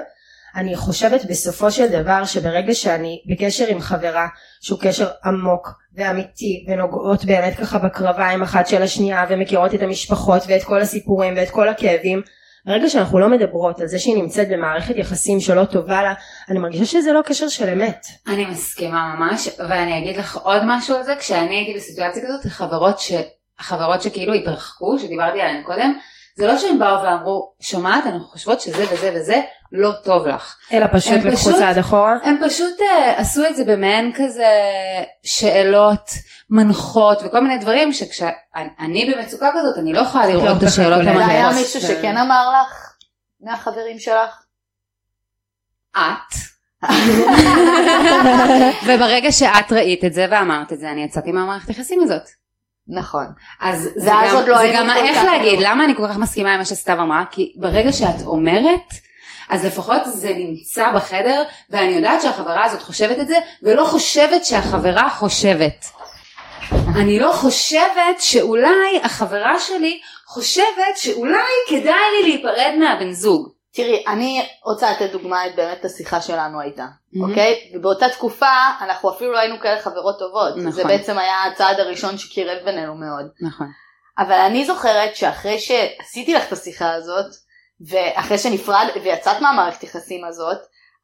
[0.56, 4.28] אני חושבת בסופו של דבר שברגע שאני בקשר עם חברה
[4.62, 10.64] שהוא קשר עמוק ואמיתי ונוגעות באמת ככה בקרביים אחת של השנייה ומכירות את המשפחות ואת
[10.64, 12.22] כל הסיפורים ואת כל הכאבים
[12.66, 16.14] ברגע שאנחנו לא מדברות על זה שהיא נמצאת במערכת יחסים שלא טובה לה
[16.50, 18.06] אני מרגישה שזה לא קשר של אמת.
[18.28, 23.00] אני מסכימה ממש, ואני אגיד לך עוד משהו על זה, כשאני הייתי בסיטואציה כזאת, חברות,
[23.00, 23.14] ש...
[23.60, 25.94] חברות שכאילו התרחקו, שדיברתי עליהן קודם,
[26.38, 29.42] זה לא שהם באו ואמרו, שומעת, אנחנו חושבות שזה וזה וזה
[29.76, 30.56] לא טוב לך.
[30.74, 32.14] אלא פשוט הם לקחו פשוט- צעד אחורה.
[32.24, 32.84] הם פשוט uh,
[33.22, 34.48] עשו את זה במעין כזה
[35.24, 36.10] שאלות
[36.50, 41.04] מנחות וכל מיני דברים שכשאני במצוקה כזאת אני לא יכולה לראות את השאלות.
[41.04, 41.62] זה היה המנחות.
[41.62, 42.94] מישהו שכן אמר לך?
[43.42, 44.44] מהחברים שלך?
[45.98, 46.36] את.
[48.88, 52.22] וברגע שאת ראית את זה ואמרת את זה אני יצאתי מהמערכת היחסים הזאת.
[52.88, 53.26] נכון.
[53.62, 55.60] אז זה גם, עוד לא זה גם איך להגיד.
[55.62, 57.24] למה אני כל כך מסכימה עם מה שסתיו אמרה?
[57.32, 58.94] כי ברגע שאת אומרת,
[59.50, 65.10] אז לפחות זה נמצא בחדר, ואני יודעת שהחברה הזאת חושבת את זה, ולא חושבת שהחברה
[65.10, 65.86] חושבת.
[66.96, 73.50] אני לא חושבת שאולי החברה שלי חושבת שאולי כדאי לי להיפרד מהבן זוג.
[73.74, 77.30] תראי, אני רוצה לתת דוגמא את באמת השיחה שלנו הייתה, מהמם.
[77.30, 77.72] אוקיי?
[77.74, 80.58] ובאותה תקופה אנחנו אפילו לא היינו כאלה חברות טובות.
[80.58, 80.72] נכון.
[80.72, 83.26] זה בעצם היה הצעד הראשון שקירב בינינו מאוד.
[83.42, 83.68] נכון.
[84.18, 87.26] אבל אני זוכרת שאחרי שעשיתי לך את השיחה הזאת,
[87.90, 90.58] ואחרי שנפרד ויצאת מהמערכת יחסים הזאת,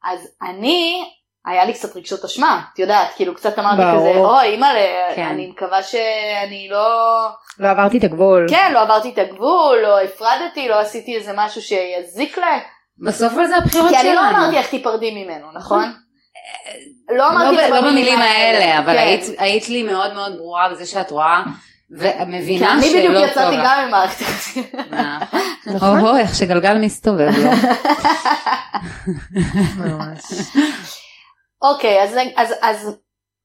[0.04, 1.04] אז אני,
[1.46, 4.10] היה לי קצת רגשות אשמה, את יודעת, כאילו קצת אמרתי ברור.
[4.10, 5.26] כזה, אוי אימא'לה, כן.
[5.26, 7.28] אני מקווה שאני לא...
[7.58, 8.46] לא עברתי את הגבול.
[8.50, 12.60] כן, לא עברתי את הגבול, לא הפרדתי, לא עשיתי איזה משהו שיזיק להם.
[12.98, 14.08] בסוף זה הבחירות כי שלנו.
[14.08, 15.92] אני לא אמרתי איך תיפרדי ממנו, נכון?
[17.08, 19.20] לא לא, אמרתי לך לא במילים האלה, אבל כן.
[19.38, 21.42] היית לי מאוד מאוד ברורה בזה שאת רואה
[22.00, 23.62] כי ומבינה אני בדיוק שלא טוב יצאתי לך.
[23.64, 24.64] גם ממערכת יחסים.
[25.66, 26.00] נכון.
[26.00, 27.50] או איך שגלגל מסתובב לו.
[31.62, 32.02] אוקיי,
[32.62, 32.96] אז,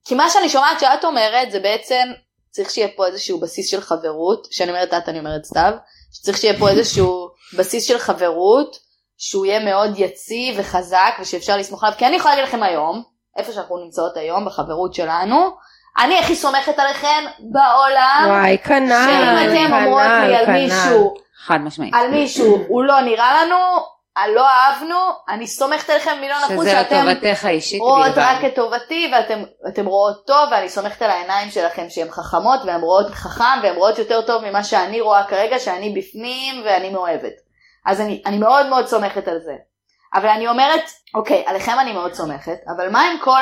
[0.05, 2.03] כי מה שאני שומעת שאת אומרת זה בעצם
[2.51, 5.73] צריך שיהיה פה איזשהו בסיס של חברות, כשאני אומרת את אני אומרת סתיו,
[6.13, 8.79] שצריך שיהיה פה איזשהו בסיס של חברות
[9.17, 13.03] שהוא יהיה מאוד יציב וחזק ושאפשר לסמוך עליו, כי אני יכולה להגיד לכם היום,
[13.37, 15.37] איפה שאנחנו נמצאות היום בחברות שלנו,
[15.97, 20.53] אני הכי סומכת עליכן בעולם, וואי, כנ"ל, שאם אתם אומרות לי על כנ"ל.
[20.53, 21.13] מישהו
[21.45, 21.93] חד משמעית.
[21.93, 23.57] על מישהו הוא לא נראה לנו,
[24.27, 24.95] לא אהבנו,
[25.29, 28.17] אני סומכת עליכם מיליון אחוז שזה שאתם לטובתך האישית רואות בלבד.
[28.17, 32.81] רק את טובתי ואתם אתם רואות טוב ואני סומכת על העיניים שלכם שהן חכמות והן
[32.81, 37.33] רואות חכם והן רואות יותר טוב ממה שאני רואה כרגע שאני בפנים ואני מאוהבת.
[37.85, 39.53] אז אני, אני מאוד מאוד סומכת על זה.
[40.13, 40.83] אבל אני אומרת,
[41.15, 43.41] אוקיי, עליכם אני מאוד סומכת, אבל מה עם כל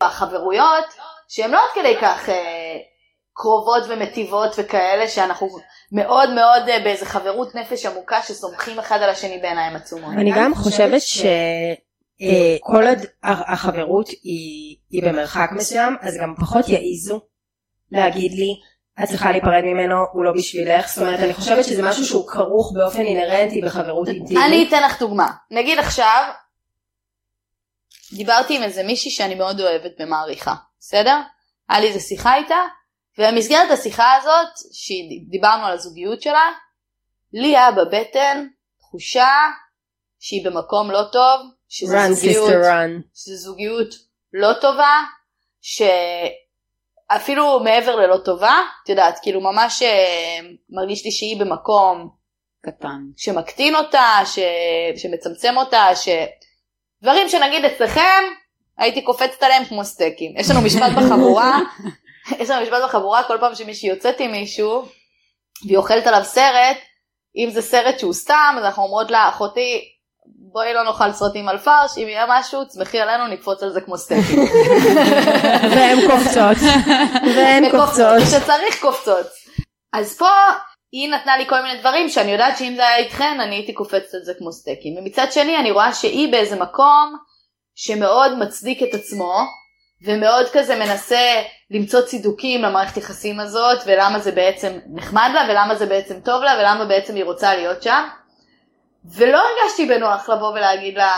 [0.00, 0.84] החברויות
[1.32, 2.76] שהן לא עד כדי כך אה,
[3.34, 5.48] קרובות ומטיבות וכאלה שאנחנו
[5.92, 10.12] מאוד מאוד אה, באיזה חברות נפש עמוקה שסומכים אחד על השני בעיניים עצומות.
[10.18, 17.20] אני גם חושבת שכל עוד ה- החברות היא היא במרחק מסוים, אז גם פחות יעיזו
[17.92, 18.54] להגיד לי,
[19.02, 20.88] את צריכה להיפרד ממנו, הוא לא בשבילך.
[20.88, 24.44] זאת אומרת, אני חושבת שזה משהו שהוא כרוך באופן אינהרנטי בחברות אינטימית.
[24.46, 25.30] אני אתן לך דוגמה.
[25.50, 26.24] נגיד עכשיו,
[28.12, 31.16] דיברתי עם איזה מישהי שאני מאוד אוהבת ומעריכה, בסדר?
[31.68, 32.60] היה לי איזה שיחה איתה,
[33.18, 36.52] ובמסגרת השיחה הזאת, שדיברנו על הזוגיות שלה,
[37.32, 38.46] לי היה בבטן
[38.78, 39.30] תחושה
[40.18, 43.02] שהיא במקום לא טוב, שזו run זוגיות, sister run.
[43.14, 43.88] שזו זוגיות
[44.32, 45.02] לא טובה,
[47.10, 50.38] שאפילו מעבר ללא טובה, את יודעת, כאילו ממש אה,
[50.70, 52.10] מרגיש לי שהיא במקום
[52.62, 52.98] קטן.
[53.16, 54.38] שמקטין אותה, ש...
[54.96, 56.08] שמצמצם אותה, ש...
[57.02, 58.22] דברים שנגיד אצלכם
[58.80, 60.32] הייתי קופצת עליהם כמו סטייקים.
[60.36, 61.58] יש לנו משפט בחבורה,
[62.40, 64.84] יש לנו משפט בחבורה כל פעם שמישהי יוצאת עם מישהו
[65.66, 66.76] והיא אוכלת עליו סרט,
[67.36, 69.80] אם זה סרט שהוא סתם אז אנחנו אומרות לה אחותי
[70.52, 73.98] בואי לא נאכל סרטים על פרש, אם יהיה משהו תסמכי עלינו נקפוץ על זה כמו
[73.98, 74.38] סטייקים.
[75.74, 76.56] והן קופצות.
[77.36, 78.22] והן קופצות.
[78.22, 79.26] כשצריך קופצות.
[79.92, 80.28] אז פה
[80.92, 84.14] היא נתנה לי כל מיני דברים שאני יודעת שאם זה היה איתכן אני הייתי קופצת
[84.14, 84.96] על זה כמו סטייקים.
[84.98, 87.16] ומצד שני אני רואה שהיא באיזה מקום
[87.82, 89.34] שמאוד מצדיק את עצמו
[90.04, 95.86] ומאוד כזה מנסה למצוא צידוקים למערכת יחסים הזאת ולמה זה בעצם נחמד לה ולמה זה
[95.86, 98.04] בעצם טוב לה ולמה בעצם היא רוצה להיות שם.
[99.04, 101.12] ולא הרגשתי בנוח לבוא ולהגיד לה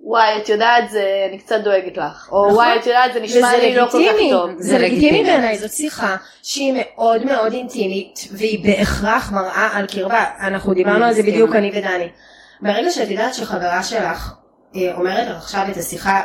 [0.00, 2.54] וואי את יודעת זה אני קצת דואגת לך או נכון.
[2.54, 4.50] וואי את יודעת זה נשמע לי לא כל כך טוב.
[4.58, 5.22] זה זה לגיטימי לגיטימי.
[5.22, 11.12] בעיניי, זאת שיחה שהיא מאוד מאוד אינטימית והיא בהכרח מראה על קרבה, אנחנו דיברנו על
[11.12, 11.22] זה.
[11.22, 12.08] בדיוק אני ודני.
[12.60, 14.32] ברגע שאת יודעת שחברה שלך
[14.94, 16.22] אומרת לך עכשיו את השיחה,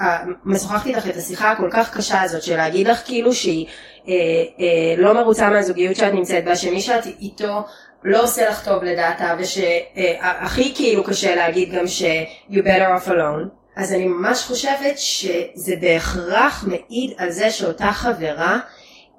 [0.00, 3.66] אה, משוחחת איתך את השיחה הכל כך קשה הזאת של להגיד לך כאילו שהיא
[4.08, 4.12] אה,
[4.60, 7.64] אה, לא מרוצה מהזוגיות שאת נמצאת בה, שמי שאת איתו
[8.04, 12.02] לא עושה לך טוב לדעתה, ושהכי כאילו קשה להגיד גם ש-
[12.50, 13.48] you better off alone.
[13.76, 18.58] אז אני ממש חושבת שזה בהכרח מעיד על זה שאותה חברה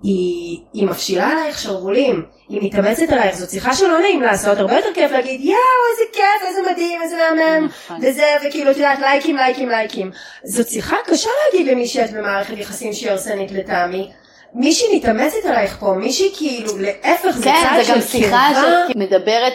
[0.04, 4.94] היא, היא מפשילה עלייך שרוולים, היא מתאמצת עלייך, זאת שיחה שלא נעים לעשות, הרבה יותר
[4.94, 5.58] כיף להגיד יואו
[5.92, 7.98] איזה כיף, איזה מדהים, איזה מהמם, נכון.
[8.02, 10.12] וזה, וכאילו את יודעת לייקים לייקים לייקים.
[10.44, 14.12] זאת שיחה קשה להגיד למי שאת במערכת יחסים שהיא הרסנית לטעמי.
[14.54, 18.94] מישהי מתאמצת עלייך פה, מישהי כאילו להפך זה כן, צד זה גם של שיחה קרבה.
[18.94, 19.54] שמדברת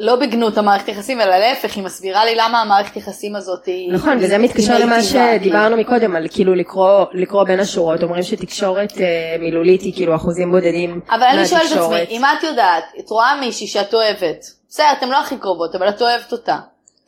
[0.00, 3.92] לא בגנות המערכת יחסים, אלא להפך, היא מסבירה לי למה המערכת יחסים הזאת היא...
[3.92, 5.02] נכון, וזה מתקשר למה.
[5.02, 10.50] שדיברנו מקודם, על כאילו לקרוא, לקרוא בין השורות, אומרים שתקשורת אה, מילולית היא כאילו אחוזים
[10.50, 12.08] בודדים אבל אני שואלת את עצמי, מהתקשורת.
[12.10, 16.02] אם את יודעת, את רואה מישהי שאת אוהבת, בסדר, אתן לא הכי קרובות, אבל את
[16.02, 16.58] אוהבת אותה,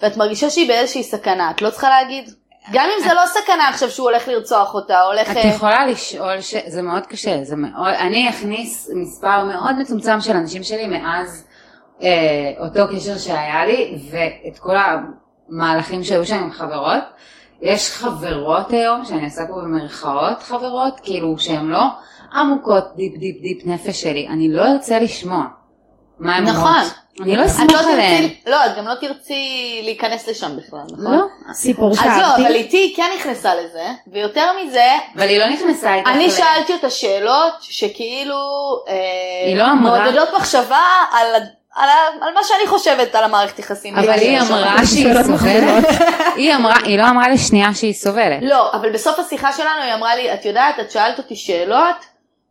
[0.02, 2.30] ואת מרגישה שהיא באיזושהי סכנה, את לא צריכה להגיד?
[2.72, 5.30] גם אם זה לא סכנה עכשיו שהוא הולך לרצוח אותה, הולך...
[5.30, 6.54] את אה, יכולה לשאול, ש...
[6.66, 11.44] זה מאוד קשה, זה מאוד, אני אכניס מספר מאוד מצומצם של אנשים שלי מאז
[12.60, 17.02] אותו קשר שהיה לי, ואת כל המהלכים שהיו שם עם חברות.
[17.62, 21.82] יש חברות היום, שאני עושה פה במרכאות חברות, כאילו שהן לא
[22.32, 25.44] עמוקות deep deep deep נפש שלי, אני לא ארצה לשמוע
[26.18, 26.62] מה הן נכון.
[26.62, 26.92] אומרות.
[27.20, 28.28] אני לא את לא עליהן.
[28.46, 31.04] לא, את גם לא תרצי להיכנס לשם בכלל, נכון?
[31.04, 35.48] לא, סיפור אז לא, אבל איתי היא כן נכנסה לזה, ויותר מזה, אבל היא לא
[35.48, 36.08] נכנסה איתך.
[36.08, 38.36] אני שאלתי אותה שאלות שכאילו
[38.88, 38.94] אה,
[39.46, 40.00] היא לא אמרה.
[40.00, 40.82] מעודדות מחשבה
[41.12, 41.42] על,
[41.76, 43.96] על, ה- על מה שאני חושבת על המערכת יחסים.
[43.98, 44.40] אבל היא.
[44.40, 45.84] אמרה שהיא סובלת,
[46.36, 48.38] היא אמרה, היא לא אמרה לשנייה שהיא סובלת.
[48.42, 51.96] לא, אבל בסוף השיחה שלנו היא אמרה לי, את יודעת, את שאלת אותי שאלות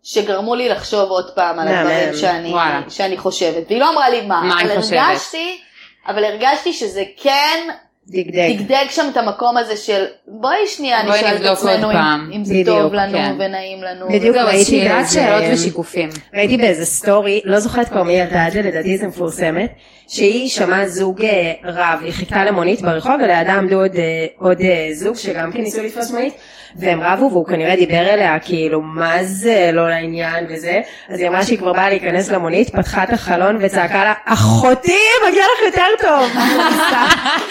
[0.03, 1.67] שגרמו לי לחשוב עוד פעם על.
[1.67, 2.53] הדברים שאני.
[2.89, 3.63] שאני חושבת.
[3.69, 4.97] והיא לא אמרה לי מה, מה היא אבל?
[4.97, 5.61] הרגשתי,
[6.07, 7.69] אבל הרגשתי שזה כן
[8.07, 8.55] דגדג.
[8.57, 12.31] דגדג שם את המקום הזה של בואי שנייה בואי נשאל את עצמנו אם.
[12.35, 13.35] אם זה בדיוק, טוב לנו כן.
[13.39, 14.07] ונעים לנו.
[14.09, 14.35] בדיוק.
[14.35, 16.09] ראיתי שאלת באיזה- שאלות ושיקופים.
[16.33, 19.71] ראיתי באיזה סטורי, לא זוכרת כבר מי את זה, לדעתי זה מפורסמת,
[20.07, 24.01] שהיא שמעה זוג אה, רב, היא חיכתה למונית ברחוב ולידה עמדו עוד, אה,
[24.39, 26.33] עוד אה, זוג שגם כן ניסו לתפוס מונית,
[26.79, 31.43] והם רבו והוא כנראה דיבר אליה כאילו מה זה לא לעניין וזה, אז היא אמרה
[31.43, 36.29] שהיא כבר באה להיכנס למונית, פתחה את החלון וצעקה לה, אחותי מגיע לך יותר טוב.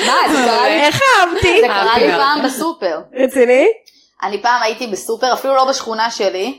[0.66, 1.60] איך אהבתי?
[1.60, 3.00] זה קרה לי פעם בסופר.
[3.14, 3.66] רציני?
[4.22, 6.58] אני פעם הייתי בסופר, אפילו לא בשכונה שלי,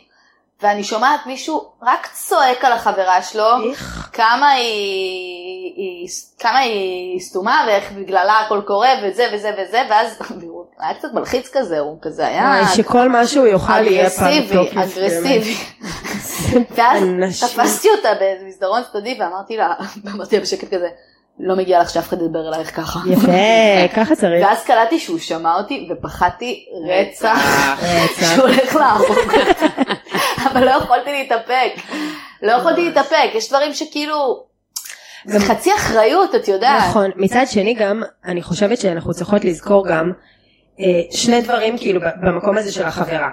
[0.66, 4.10] ואני שומעת מישהו רק צועק על החברה שלו, איך?
[4.14, 6.08] כמה היא, היא,
[6.40, 11.50] כמה היא סתומה ואיך בגללה הכל קורה וזה וזה וזה, ואז הוא היה קצת מלחיץ
[11.54, 14.78] כזה, הוא כזה היה שכל מה שהוא יאכל יהיה פעם אגרסיבי, תוקף.
[14.78, 15.56] אגרסיבי.
[16.76, 17.04] ואז.
[17.54, 19.74] תפסתי אותה באיזה מסדרון צדדי ואמרתי לה,
[20.16, 20.88] אמרתי לה בשקט כזה,
[21.40, 23.00] לא מגיע לך שאף אחד ידבר אלייך ככה.
[23.10, 23.32] יפה,
[23.98, 24.46] ככה צריך.
[24.46, 27.38] ואז קלטתי שהוא שמע אותי ופחדתי רצח
[27.82, 28.36] רצח.
[28.36, 29.66] שהוא הולך להרוג אותי.
[30.52, 31.72] אבל לא יכולתי להתאפק.
[32.42, 34.44] לא יכולתי להתאפק, יש דברים שכאילו,
[35.26, 36.90] זה חצי אחריות, את יודעת.
[36.90, 40.12] נכון, מצד שני גם, אני חושבת שאנחנו צריכות לזכור גם
[40.80, 43.30] אה, שני דברים כאילו במקום הזה של החברה.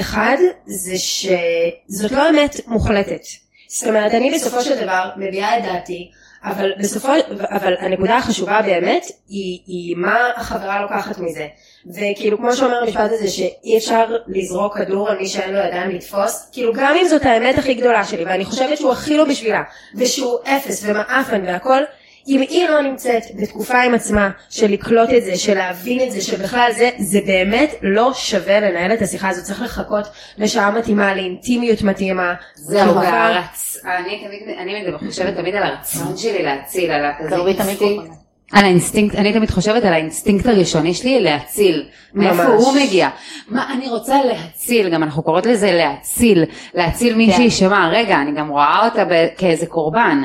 [0.00, 3.20] אחד, זה שזאת לא אמת מוחלטת.
[3.68, 6.10] זאת אומרת, אני בסופו של דבר מביעה את דעתי,
[6.44, 7.08] אבל בסופו,
[7.50, 11.46] אבל הנקודה החשובה באמת היא, היא מה החברה לוקחת מזה.
[11.86, 16.50] וכאילו כמו שאומר המשפט הזה שאי אפשר לזרוק כדור על מי שאין לו ידיים לתפוס,
[16.52, 19.62] כאילו גם אם זאת האמת הכי גדולה שלי ואני חושבת שהוא הכי לא בשבילה
[19.94, 21.82] ושהוא אפס ומעפן והכל,
[22.28, 26.20] אם היא לא נמצאת בתקופה עם עצמה של לקלוט את זה, של להבין את זה,
[26.20, 30.04] שבכלל זה, זה באמת לא שווה לנהל את השיחה הזאת, צריך לחכות
[30.38, 32.34] לשעה מתאימה, לאינטימיות מתאימה.
[32.54, 32.94] זהו.
[32.94, 33.76] והרצ...
[33.84, 38.10] אני תמיד, אני חושבת תמיד על הרצון שלי להציל, על הכזה אינסטינקט.
[38.52, 41.88] על האינסטינקט, אני תמיד חושבת על האינסטינקט הראשוני שלי להציל.
[42.14, 42.44] מאיפה.
[42.44, 43.08] הוא מגיע?
[43.48, 48.48] מה אני רוצה להציל, גם אנחנו קוראות לזה להציל, להציל מישהי שמה, רגע, אני גם
[48.48, 49.04] רואה אותה
[49.36, 50.22] כאיזה קורבן.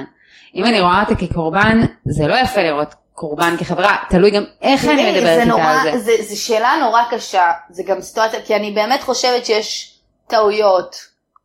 [0.56, 5.12] אם אני רואה אותה כקורבן, זה לא יפה לראות קורבן כחברה, תלוי גם איך אני
[5.12, 6.00] מדברת זה איתה נורא- על זה.
[6.00, 10.96] זה- זו שאלה נורא קשה, זה גם סיטואציה, כי אני באמת חושבת שיש טעויות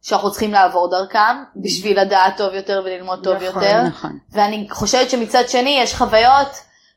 [0.03, 4.19] שאנחנו צריכים לעבור דרכם, בשביל לדעת טוב יותר וללמוד טוב נכון, יותר, נכון.
[4.33, 6.49] ואני חושבת שמצד שני יש חוויות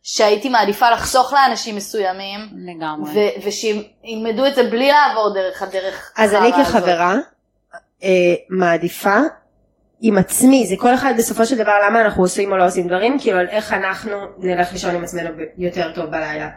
[0.04, 3.12] שהייתי מעדיפה לחסוך לאנשים מסוימים, לגמרי.
[3.14, 6.74] ו- ושילמדו את זה בלי לעבור דרך הדרך אז אני החרא הזאת.
[6.84, 7.16] כחברה
[8.04, 8.10] אה,
[8.50, 9.18] מעדיפה
[10.04, 13.20] עם עצמי, זה כל אחד בסופו של דבר למה אנחנו עושים או לא עושים דברים,
[13.20, 16.50] כאילו על איך אנחנו נלך לישון עם עצמנו יותר טוב בלילה.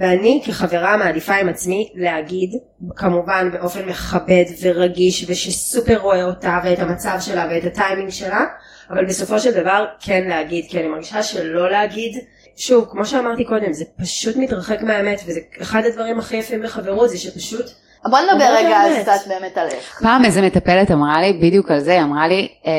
[0.00, 2.50] ואני כחברה מעדיפה עם עצמי להגיד,
[2.96, 8.44] כמובן באופן מכבד ורגיש ושסופר רואה אותה ואת המצב שלה ואת הטיימינג שלה,
[8.90, 12.12] אבל בסופו של דבר כן להגיד, כי אני מרגישה שלא להגיד
[12.56, 17.18] שוב, כמו שאמרתי קודם, זה פשוט מתרחק מהאמת, וזה אחד הדברים הכי יפים בחברות, זה
[17.18, 17.66] שפשוט,
[18.06, 19.02] בוא נדבר רגע האמת.
[19.02, 20.00] קצת באמת עליך.
[20.02, 22.72] פעם איזה מטפלת אמרה לי בדיוק על זה, היא אמרה לי, אה,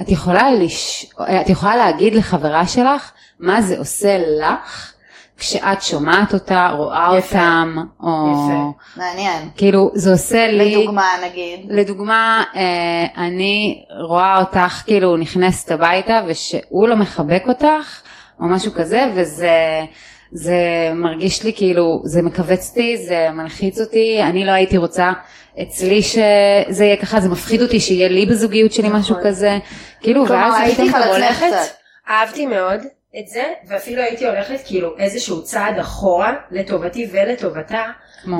[0.00, 1.06] את יכולה, לש...
[1.20, 4.92] אה, את יכולה להגיד לחברה שלך מה זה עושה לך
[5.38, 7.38] כשאת שומעת אותה, רואה יפה.
[7.38, 8.72] אותם, או יפה.
[8.96, 9.48] מעניין.
[9.56, 11.60] כאילו זה עושה לי, לדוגמה נגיד.
[11.68, 18.00] לדוגמה, אה, אני רואה אותך כאילו נכנסת הביתה ושהוא לא מחבק אותך
[18.40, 19.50] או משהו כזה וזה
[20.36, 20.56] זה
[20.94, 25.12] מרגיש לי כאילו זה מכווץ אותי זה מלחיץ אותי אני לא הייתי רוצה
[25.62, 29.28] אצלי שזה יהיה ככה זה מפחיד אותי שיהיה לי בזוגיות שלי משהו נכון.
[29.28, 29.58] כזה
[30.00, 31.46] כאילו כלומר, ואז הייתי עצמך הולכת.
[32.08, 32.80] אהבתי מאוד
[33.20, 37.82] את זה, ואפילו הייתי הולכת כאילו איזשהו צעד אחורה, לטובתי ולטובתה?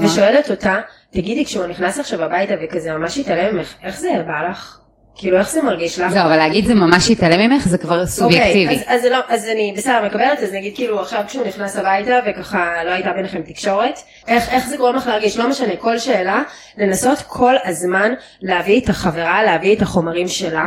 [0.03, 0.81] ושואלת אותה,
[1.11, 4.79] תגידי, כשהוא נכנס עכשיו הביתה וכזה ממש התעלם ממך, איך זה בא לך?
[5.17, 6.13] כאילו, איך זה מרגיש לך?
[6.13, 8.75] זהו אבל להגיד זה ממש התעלם ממך זה כבר סובייקטיבי.
[8.75, 12.19] אוקיי, אז, אז, לא, אז אני בסדר מקבלת, אז נגיד כאילו עכשיו כשהוא נכנס הביתה
[12.27, 13.99] וככה לא הייתה ביניכם תקשורת,
[14.29, 16.43] איך, איך זה גורם לך להרגיש, לא משנה, כל שאלה,
[16.79, 20.65] לנסות כל הזמן להביא את החברה, להביא את החומרים שלה.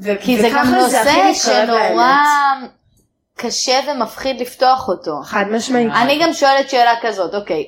[0.00, 2.14] ו- כי זה גם נושא שנורא.
[3.36, 5.20] קשה ומפחיד לפתוח אותו.
[5.24, 5.90] חד משמעית.
[6.02, 7.64] אני גם שואלת שאלה כזאת, אוקיי,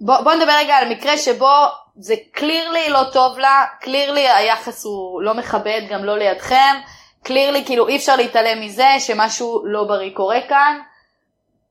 [0.00, 1.50] בוא, בוא נדבר רגע על מקרה שבו
[1.96, 6.76] זה קלירלי לא טוב לה, קלירלי היחס הוא לא מכבד גם לא לידכם,
[7.22, 10.78] קלירלי כאילו אי אפשר להתעלם מזה שמשהו לא בריא קורה כאן,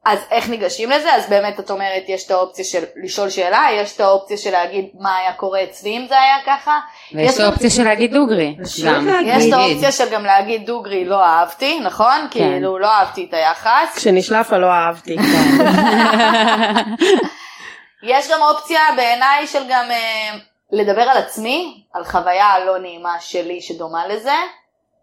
[0.06, 1.16] אז איך ניגשים לזה?
[1.16, 4.86] אז באמת את אומרת יש את האופציה של לשאול שאלה, יש את האופציה של להגיד
[5.00, 6.80] מה היה קורה אצלי אם זה היה ככה,
[7.14, 8.56] ויש יש את האופציה של להגיד דוגרי.
[8.86, 9.08] גם.
[9.26, 12.28] יש את האופציה של גם להגיד דוגרי לא אהבתי, נכון?
[12.32, 12.40] כן.
[12.40, 13.96] כאילו לא אהבתי את היחס.
[13.96, 15.16] כשנשלף לא אהבתי.
[18.04, 20.38] יש גם אופציה בעיניי של גם אה,
[20.72, 24.36] לדבר על עצמי, על חוויה הלא נעימה שלי שדומה לזה,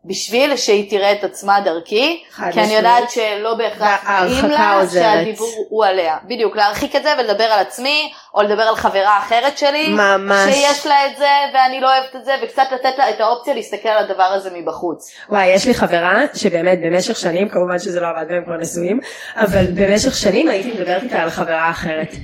[0.04, 2.72] בשביל שהיא תראה את עצמה דרכי, כי אני.
[2.72, 5.02] יודעת שלא בהכרח נעים לה עוזרת.
[5.02, 6.16] שהדיבור הוא עליה.
[6.24, 10.54] בדיוק, להרחיק את זה ולדבר על עצמי, או לדבר על חברה אחרת שלי, ממש.
[10.54, 13.88] שיש לה את זה ואני לא אוהבת את זה, וקצת לתת לה את האופציה להסתכל
[13.88, 15.10] על הדבר הזה מבחוץ.
[15.28, 19.00] וואי, יש לי חברה שבאמת במשך שנים, כמובן שזה לא עבד והם כבר נשואים,
[19.36, 22.14] אבל במשך שנים הייתי מדברת איתה על חברה אחרת.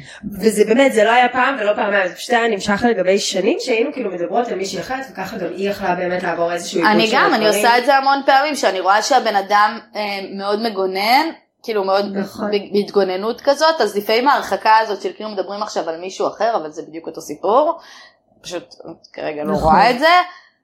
[0.41, 3.93] וזה באמת, זה לא היה פעם ולא פעמיים, זה פשוט היה נמשך לגבי שנים שהיינו
[3.93, 7.17] כאילו מדברות על מישהי אחרת, וככה גם היא יכלה באמת לעבור איזשהו עיבוד אני של
[7.17, 7.65] גם, אני הדברים.
[7.65, 10.01] עושה את זה המון פעמים, שאני רואה שהבן אדם אה,
[10.39, 11.27] מאוד מגונן,
[11.67, 12.51] כאילו מאוד נכון.
[12.73, 16.83] בהתגוננות כזאת, אז לפעמים ההרחקה הזאת של כאילו מדברים עכשיו על מישהו אחר, אבל זה
[16.83, 17.79] בדיוק אותו סיפור,
[18.41, 18.75] פשוט
[19.13, 19.65] כרגע לא נכון.
[19.65, 20.09] רואה את זה,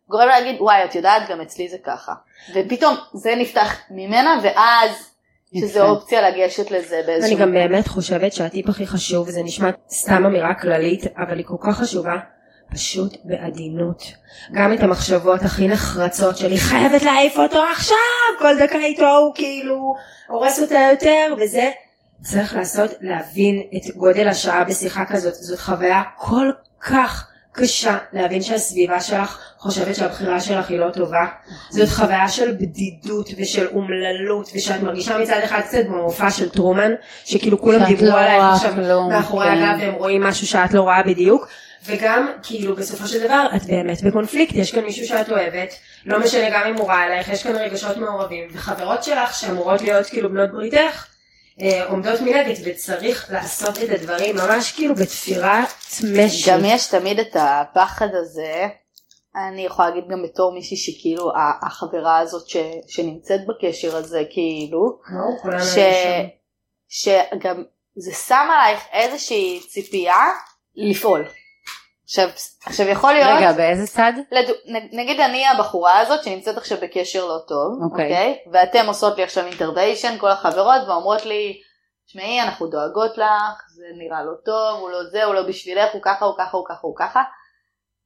[0.08, 2.12] גורם לה להגיד, וואי, את יודעת, גם אצלי זה ככה.
[2.54, 4.90] ופתאום זה נפתח ממנה, ואז
[5.52, 5.80] יפה.
[5.80, 7.36] אופציה לגשת לזה באיזשהו...
[7.36, 11.56] אני גם באמת חושבת שהטיפ הכי חשוב, זה נשמע סתם אמירה כללית, אבל היא כל
[11.60, 12.14] כך חשובה,
[12.74, 14.02] פשוט בעדינות.
[14.52, 17.96] גם את המחשבות הכי נחרצות שלי, חייבת להעיף אותו עכשיו,
[18.38, 19.94] כל דקה איתו הוא כאילו
[20.28, 21.70] הורס אותה יותר, וזה
[22.22, 29.00] צריך לעשות, להבין את גודל השעה בשיחה כזאת, זאת חוויה כל כך קשה להבין שהסביבה
[29.00, 31.26] שלך חושבת שהבחירה שלך היא לא טובה.
[31.70, 36.92] זאת חוויה של בדידות ושל אומללות ושאת מרגישה מצד אחד קצת במופע של טרומן
[37.24, 39.62] שכאילו כולם דיברו לא עלייך עכשיו כלום, מאחורי כן.
[39.62, 41.48] הגב והם רואים משהו שאת לא רואה בדיוק
[41.86, 46.50] וגם כאילו בסופו של דבר את באמת בקונפליקט יש כאן מישהו שאת אוהבת לא משנה
[46.50, 50.52] גם אם הוא רע עלייך יש כאן רגשות מעורבים וחברות שלך שאמורות להיות כאילו בנות
[50.52, 51.06] בריתך
[51.60, 55.68] אה, עומדות מנגד וצריך לעשות את הדברים ממש כאילו בתפירת
[56.14, 56.50] משי.
[56.50, 58.66] גם יש תמיד את הפחד הזה,
[59.48, 62.56] אני יכולה להגיד גם בתור מישהי שכאילו החברה הזאת ש,
[62.88, 64.98] שנמצאת בקשר הזה כאילו,
[65.74, 65.78] ש.
[66.88, 67.62] שגם
[67.96, 70.24] זה שם עלייך איזושהי ציפייה
[70.76, 71.24] לפעול.
[72.12, 72.28] עכשיו,
[72.66, 74.12] עכשיו יכול להיות, רגע באיזה צד?
[74.32, 74.50] לד...
[74.92, 78.04] נגיד אני הבחורה הזאת שנמצאת עכשיו בקשר לא טוב, אוקיי.
[78.04, 78.38] אוקיי?
[78.52, 81.60] ואתם עושות לי עכשיו אינטרדיישן, כל החברות, ואומרות לי,
[82.06, 86.02] תשמעי, אנחנו דואגות לך, זה נראה לא טוב, הוא לא זה, הוא לא בשבילך, הוא
[86.04, 87.22] ככה, הוא ככה, הוא ככה, הוא ככה.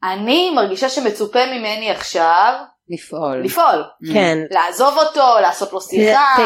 [0.02, 2.54] אני מרגישה שמצופה ממני עכשיו
[2.88, 3.44] לפעול.
[3.44, 3.84] לפעול.
[4.14, 4.38] כן.
[4.50, 6.36] לעזוב אותו, לעשות לו שיחה.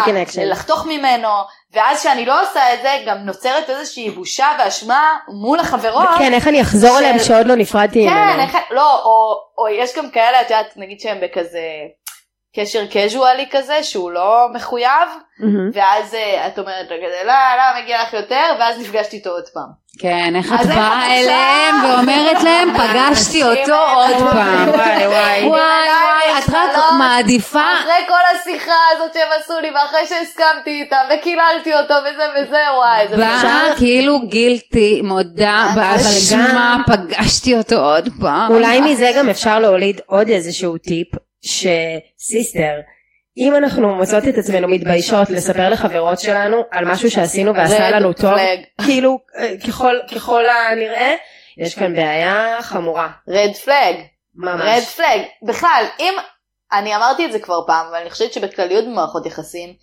[0.44, 1.28] לחתוך ממנו,
[1.72, 6.08] ואז כשאני לא עושה את זה, גם נוצרת איזושהי בושה ואשמה מול החברות.
[6.18, 8.42] כן, איך אני אחזור של- אליהם שעוד לא נפרדתי כן, ממנו.
[8.42, 11.60] איך, לא, או, או יש גם כאלה, את יודעת, נגיד שהם בכזה
[12.56, 15.08] קשר קזואלי כזה, שהוא לא מחויב,
[15.38, 15.70] מהמם.
[15.74, 19.48] ואז אה, את אומרת לו כזה, לא, לא, מגיע לך יותר, ואז נפגשתי איתו עוד
[19.54, 19.80] פעם.
[19.98, 21.20] כן, איך את באה?
[21.20, 24.68] אליהם ואומרת להם פגשתי אותו עוד פעם.
[24.68, 25.48] וואי וואי.
[25.48, 26.92] וואי וואי, את רק.
[26.98, 27.62] מעדיפה.
[27.80, 33.08] אחרי כל השיחה הזאת שהם עשו לי, ואחרי שהסכמתי איתם, וקיללתי אותו, וזה וזה, וואי,
[33.08, 38.52] זה באה כאילו גילטי, מודה באשמה, פגשתי אותו עוד פעם.
[38.52, 41.08] אולי מזה גם אפשר להוליד עוד איזשהו טיפ
[41.42, 42.80] שסיסטר
[43.36, 48.32] אם אנחנו מוצאות את עצמנו מתביישות לספר לחברות שלנו על משהו שעשינו ועשה לנו טוב.
[48.84, 51.14] כאילו אה, ככל, ככל הנראה,
[51.56, 53.08] יש כאן בעיה חמורה.
[53.28, 53.96] רד פלג.
[54.34, 54.62] ממש.
[54.64, 55.20] רד פלג.
[55.48, 56.14] בכלל, אם,
[56.72, 59.74] אני אמרתי את זה כבר פעם, אבל אני חושבת שבכלליות במערכות יחסים,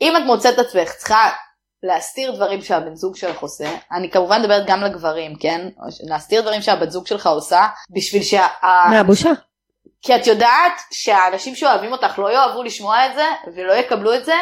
[0.00, 1.30] אם את מוצאת את עצמך צריכה
[1.82, 5.68] להסתיר דברים שהבן זוג שלך עושה, אני כמובן מדברת גם לגברים, כן?
[6.00, 8.46] להסתיר דברים שהבת זוג שלך עושה, בשביל שה...
[8.90, 9.30] מהבושה.
[10.06, 13.24] כי את יודעת שהאנשים שאוהבים אותך לא יאהבו לשמוע את זה,
[13.56, 14.34] ולא יקבלו את זה,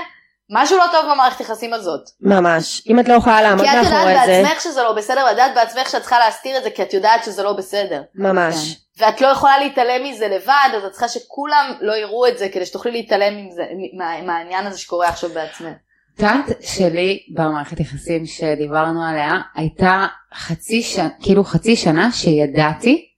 [0.51, 2.01] משהו לא טוב במערכת יחסים הזאת.
[2.21, 2.83] ממש.
[2.87, 5.55] אם את לא יכולה לעמוד כי את יודעת מאחורי זה, בעצמך שזה לא בסדר, ואת
[5.55, 8.03] בעצמך שאת צריכה להסתיר את זה, כי את יודעת שזה לא בסדר.
[8.15, 8.77] ממש.
[8.99, 12.67] ואת לא יכולה להתעלם מזה לבד, אז את צריכה שכולם לא יראו את זה, כדי
[12.67, 13.62] שתוכלי להתעלם עם זה,
[13.99, 15.75] מה, מהעניין הזה שקורה עכשיו בעצמך.
[16.17, 23.14] טאט שלי במערכת יחסים שדיברנו עליה הייתה חצי שנה, כאילו חצי שנה שידעתי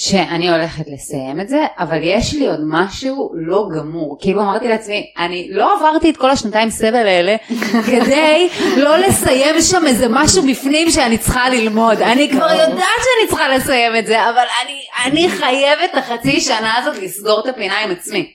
[0.00, 4.18] שאני הולכת לסיים את זה, אבל יש לי עוד משהו לא גמור.
[4.20, 7.36] כאילו אמרתי לעצמי, אני לא עברתי את כל השנתיים סבל האלה
[7.86, 12.02] כדי לא לסיים שם איזה משהו בפנים שאני צריכה ללמוד.
[12.02, 16.76] אני כבר יודעת שאני צריכה לסיים את זה, אבל אני, אני חייבת את החצי שנה
[16.76, 18.32] הזאת לסגור את הפינה עם עצמי.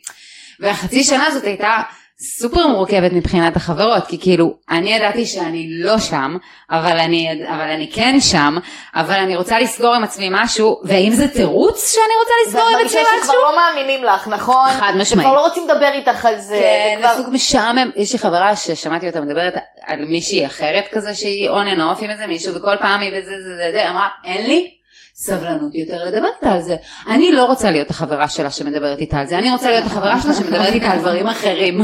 [0.59, 1.82] והחצי שנה הזאת הייתה
[2.20, 6.38] סופר מורכבת מבחינת החברות כי כאילו אני ידעתי שאני לא שם
[6.72, 8.57] אבל אני אבל אני כן שם
[8.95, 12.78] אבל אני רוצה לסגור עם עצמי משהו והאם זה תירוץ שאני רוצה לסגור ואת עם
[12.78, 13.41] מרגישה עצמי שכבר משהו?
[13.41, 14.70] לא מאמינים לך, נכון?
[14.70, 15.28] חד משמעית.
[15.28, 16.59] וכבר לא רוצים לדבר איתך על זה.
[16.61, 21.49] כן, זה סוג משעמם, יש לי חברה ששמעתי אותה מדברת על מישהי אחרת כזה שהיא
[21.49, 24.47] on and off עם איזה מישהו וכל פעם היא וזה זה זה זה, אמרה אין
[24.47, 24.72] לי
[25.18, 26.76] סבלנות יותר לדבר איתה על זה.
[27.07, 30.34] אני לא רוצה להיות החברה שלה שמדברת איתה על זה, אני רוצה להיות החברה שלה
[30.34, 31.82] שמדברת איתה על דברים אחרים.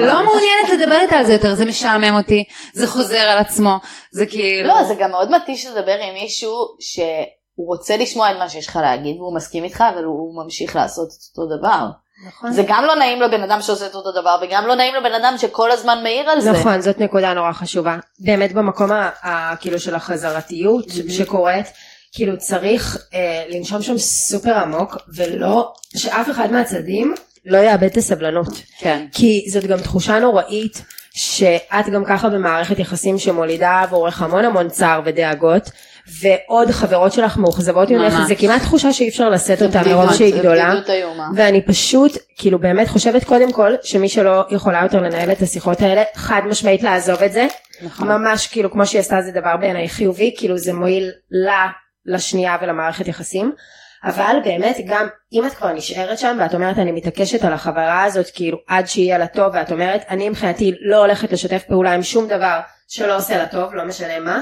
[0.00, 3.78] לא מעוניינת לדבר איתה על זה יותר, זה משעמם אותי, זה חוזר על עצמו,
[4.10, 4.68] זה כאילו...
[4.68, 8.76] לא, זה גם מאוד מתיש לדבר עם מישהו שהוא רוצה לשמוע את מה שיש לך
[8.76, 11.86] להגיד, והוא מסכים איתך, אבל הוא ממשיך לעשות את אותו דבר.
[12.28, 12.52] נכון.
[12.52, 15.34] זה גם לא נעים לבן אדם שעושה את אותו דבר, וגם לא נעים לבן אדם
[15.38, 16.52] שכל הזמן מעיר על זה.
[16.52, 17.96] נכון, זאת נקודה נורא חשובה.
[18.18, 21.66] באמת במקום ה, ה, כאילו של החזרתיות שקורית,
[22.14, 27.14] כאילו צריך אה, לנשום שם סופר עמוק, ולא, שאף אחד מהצדדים
[27.46, 28.48] לא יאבד את הסבלנות.
[28.78, 29.06] כן.
[29.12, 30.82] כי זאת גם תחושה נוראית,
[31.14, 35.70] שאת גם ככה במערכת יחסים שמולידה עבורך המון המון צער ודאגות,
[36.20, 38.14] ועוד חברות שלך מאוכזבות ממך.
[38.28, 40.74] זה כמעט תחושה שאי אפשר לשאת אותה מרוב שהיא גדולה.
[41.34, 46.02] ואני פשוט כאילו באמת חושבת קודם כל שמי שלא יכולה יותר לנהל את השיחות האלה
[46.14, 47.46] חד משמעית לעזוב את זה
[47.82, 48.08] נכון.
[48.08, 51.66] ממש כאילו כמו שהיא עשתה זה דבר בעיניי חיובי כאילו זה מועיל לה
[52.06, 53.52] לשנייה ולמערכת יחסים
[54.04, 58.26] אבל באמת גם אם את כבר נשארת שם ואת אומרת אני מתעקשת על החברה הזאת
[58.34, 62.28] כאילו עד שיהיה לה טוב ואת אומרת אני מבחינתי לא הולכת לשתף פעולה עם שום
[62.28, 64.40] דבר שלא עושה לה טוב לא משנה מה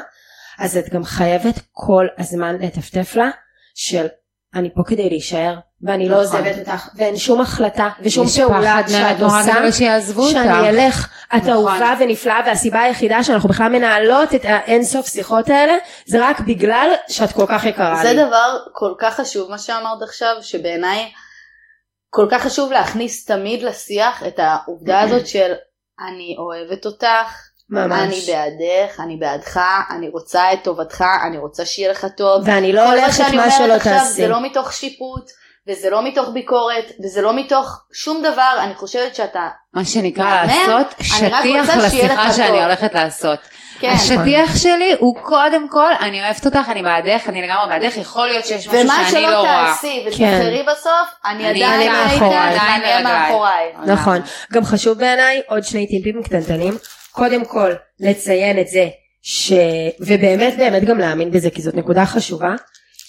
[0.59, 3.31] אז את גם חייבת כל הזמן לטפטף לה
[3.75, 4.07] של
[4.55, 6.39] אני פה כדי להישאר ואני לא נכון.
[6.39, 9.73] עוזבת אותך ואין שום החלטה ושום פעולה שאת עושה.
[10.31, 11.51] שאני אלך את נכון.
[11.51, 15.75] אהובה ונפלאה והסיבה היחידה שאנחנו בכלל מנהלות את האינסוף שיחות האלה
[16.07, 18.25] זה רק בגלל שאת כל כך יקרה זה לי.
[18.25, 21.11] דבר כל כך חשוב מה שאמרת עכשיו, שבעיניי
[22.11, 25.53] כל כך חשוב להכניס תמיד לשיח את העובדה הזאת של
[26.09, 27.07] אני אוהבת אותך,
[27.71, 28.01] ממש.
[28.01, 29.61] אני בעדך, אני בעדך,
[29.91, 32.43] אני רוצה את טובתך, אני רוצה שיהיה לך טוב.
[32.47, 34.13] ואני לא כל מה הולכת שאני מה אומרת שלא עכשיו תעשי.
[34.13, 35.31] זה לא מתוך שיפוט,
[35.69, 40.49] וזה לא מתוך ביקורת, וזה לא מתוך שום דבר, אני חושבת שאתה, מה שנקרא מהמם.
[40.49, 42.57] לעשות שטיח לשיחה שאני טוב.
[42.57, 43.39] הולכת לעשות.
[43.81, 43.89] כן.
[43.89, 48.45] השטיח שלי הוא קודם כל אני אוהבת אותך אני בעדך אני לגמרי בעדך יכול להיות
[48.45, 49.73] שיש משהו ומה שאני לא שלא רואה.
[49.73, 50.25] תעשי כן.
[50.35, 52.59] ותבחרי בסוף, אני אני עדיין מאחוריי.
[53.05, 53.73] מאחוריי.
[53.87, 54.19] נכון
[54.53, 56.75] גם חשוב בעיניי עוד שני טיפים קטנטנים
[57.13, 58.89] קודם כל לציין את זה
[59.23, 59.53] ש...
[60.01, 62.51] ובאמת באמת גם להאמין בזה כי זאת נקודה חשובה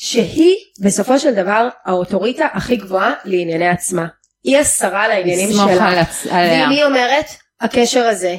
[0.03, 4.05] שהיא בסופו של דבר האוטוריטה הכי גבוהה לענייני עצמה.
[4.43, 5.89] היא השרה לעניינים שלה.
[5.89, 6.03] על.
[6.31, 7.25] ואם היא אומרת
[7.61, 8.35] הקשר הזה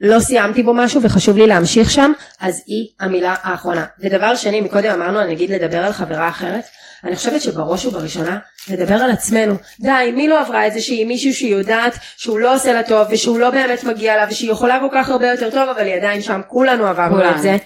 [0.00, 3.84] לא סיימתי בו משהו וחשוב לי להמשיך שם אז היא המילה האחרונה.
[4.00, 6.64] ודבר שני מקודם אמרנו על נגיד לדבר על חברה אחרת.
[7.04, 8.38] אני חושבת שבראש ובראשונה
[8.70, 9.54] לדבר על עצמנו.
[9.80, 13.38] די מי לא עברה איזה שהיא מישהו שהיא יודעת שהוא לא עושה לה טוב ושהוא
[13.38, 16.40] לא באמת מגיע לה ושהיא יכולה כל כך הרבה יותר טוב אבל היא עדיין שם.
[16.48, 17.30] כולנו עברנו.
[17.30, 17.56] את זה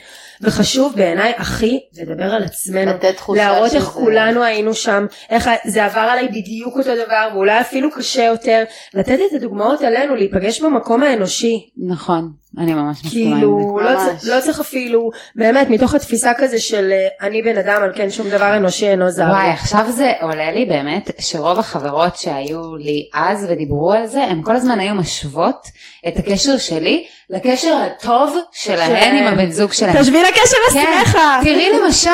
[0.41, 2.91] וחשוב בעיניי הכי לדבר על עצמנו.
[2.91, 7.61] לתת תחושה להראות איך כולנו היינו שם, איך זה עבר עליי בדיוק אותו דבר, ואולי
[7.61, 8.65] אפילו קשה יותר,
[8.95, 11.71] לתת את הדוגמאות עלינו, להיפגש במקום האנושי.
[11.77, 13.47] נכון אני ממש מסכימה עם זה.
[13.47, 14.03] כאילו, לא, ממש.
[14.21, 18.11] צריך- לא צריך אפילו, באמת, מתוך התפיסה כזה של אה, אני בן אדם, על כן
[18.11, 19.23] שום דבר אנושי אינו זר.
[19.25, 24.43] וואי עכשיו זה עולה לי באמת שרוב החברות שהיו לי אז ודיברו על זה הם
[24.43, 25.67] כל הזמן היו משוות
[26.09, 29.17] את הקשר שלי לקשר הטוב שלהן.
[29.17, 30.03] עם הבן זוג שלהן.
[30.03, 31.41] תשבי לקשר כן, לשמחה.
[31.43, 32.11] תראי למשל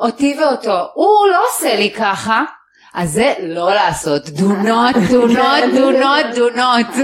[0.00, 2.42] אותי ואותו, הוא לא עושה לי ככה.
[2.96, 7.00] אז זה לא לעשות, do not, do not, do not, do not.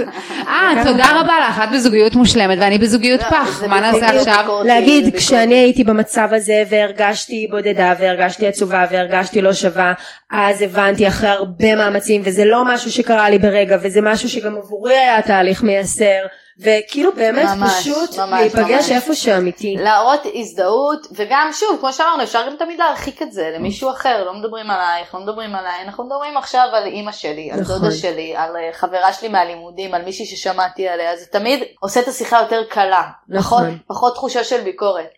[0.51, 4.45] אה, תודה רבה לך, את בזוגיות מושלמת ואני בזוגיות לא, פח, מה נעשה עכשיו?
[4.65, 5.55] להגיד כשאני.
[5.55, 9.93] הייתי במצב הזה והרגשתי בודדה והרגשתי עצובה והרגשתי לא שווה
[10.31, 14.95] אז הבנתי אחרי הרבה מאמצים וזה לא משהו שקרה לי ברגע וזה משהו שגם עבורי
[14.95, 16.27] היה תהליך מייסר
[16.63, 18.91] וכאילו באמת ממש, פשוט ממש, להיפגש ממש.
[18.91, 19.77] איפה שאמיתי.
[19.79, 24.35] להראות הזדהות וגם שוב כמו שאמרנו אפשר גם תמיד להרחיק את זה למישהו אחר לא
[24.35, 27.77] מדברים עלייך לא מדברים עליי אנחנו מדברים עכשיו על אימא שלי על נכון.
[27.79, 32.09] דודה שלי על אה, חברה שלי מהלימודים על מישהי ששמעתי עליה זה תמיד עושה את
[32.09, 33.63] השיחה יותר קלה נכון.
[33.63, 35.11] פחות, פחות תחושה של ביקורת.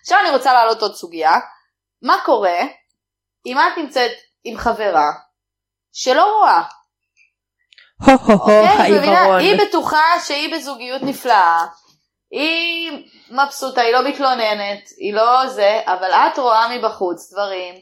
[0.00, 1.32] עכשיו אני רוצה להעלות עוד סוגיה
[2.02, 2.58] מה קורה
[3.46, 4.12] אם את נמצאת
[4.44, 5.10] עם חברה
[5.92, 6.62] שלא רואה
[8.02, 8.66] הו הו הו אוקיי?
[8.66, 9.40] העיוורון.
[9.40, 11.66] היא בטוחה שהיא בזוגיות נפלאה,
[12.30, 12.90] היא
[13.30, 17.74] מבסוטה, היא לא מתלוננת, היא לא זה, אבל את רואה מבחוץ דברים,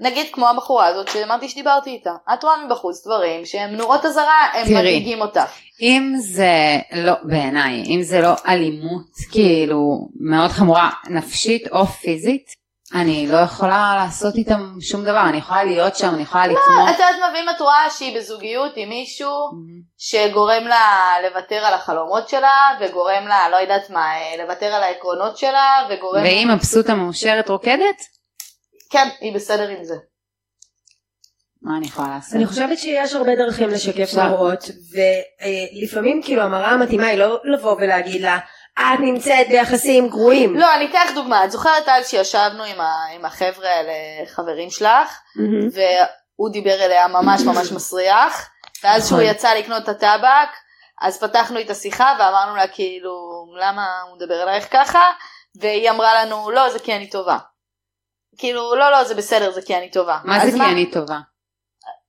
[0.00, 4.74] נגיד כמו הבחורה הזאת שאמרתי שדיברתי איתה, את רואה מבחוץ דברים שהם נורות אזהרה, הם.
[4.74, 5.50] מדאיגים אותך.
[5.80, 13.26] אם זה לא, בעיניי, אם זה לא אלימות כאילו מאוד חמורה נפשית או פיזית, אני
[13.28, 16.88] לא יכולה לעשות איתם שום דבר, אני יכולה להיות שם, אני יכולה לתמוך.
[16.88, 19.30] את יודעת מה, ואם את רואה שהיא בזוגיות עם מישהו
[19.98, 25.36] שגורם לה לוותר על החלומות שלה, וגורם לה, לא יודעת מה, אה, לוותר על העקרונות
[25.36, 26.22] שלה, וגורם...
[26.22, 27.96] והיא מבסוטה מאושרת רוקדת?
[28.90, 29.94] כן, היא בסדר עם זה.
[31.62, 32.34] מה אני יכולה לעשות?
[32.34, 34.14] אני חושבת שיש הרבה דרכים לשקף.
[34.14, 38.38] מראות ולפעמים כאילו המראה המתאימה היא לא לבוא ולהגיד לה
[38.78, 40.56] את נמצאת ביחסים גרועים.
[40.56, 43.92] לא, אני אתן לך דוגמא, את זוכרת אז שישבנו עם, ה, עם החבר'ה האלה,
[44.26, 45.68] חברים שלך, מהמם.
[45.72, 48.50] והוא דיבר אליה ממש ממש מסריח,
[48.82, 49.18] ואז נכון.
[49.18, 50.48] שהוא יצא לקנות את הטבק,
[51.02, 55.02] אז פתחנו את השיחה ואמרנו לה כאילו, למה הוא מדבר אלייך ככה?
[55.60, 57.38] והיא אמרה לנו, לא, זה כי אני טובה.
[58.38, 60.18] כאילו, לא, לא, זה בסדר, זה כי אני טובה.
[60.24, 61.18] מה זה כי אני טובה?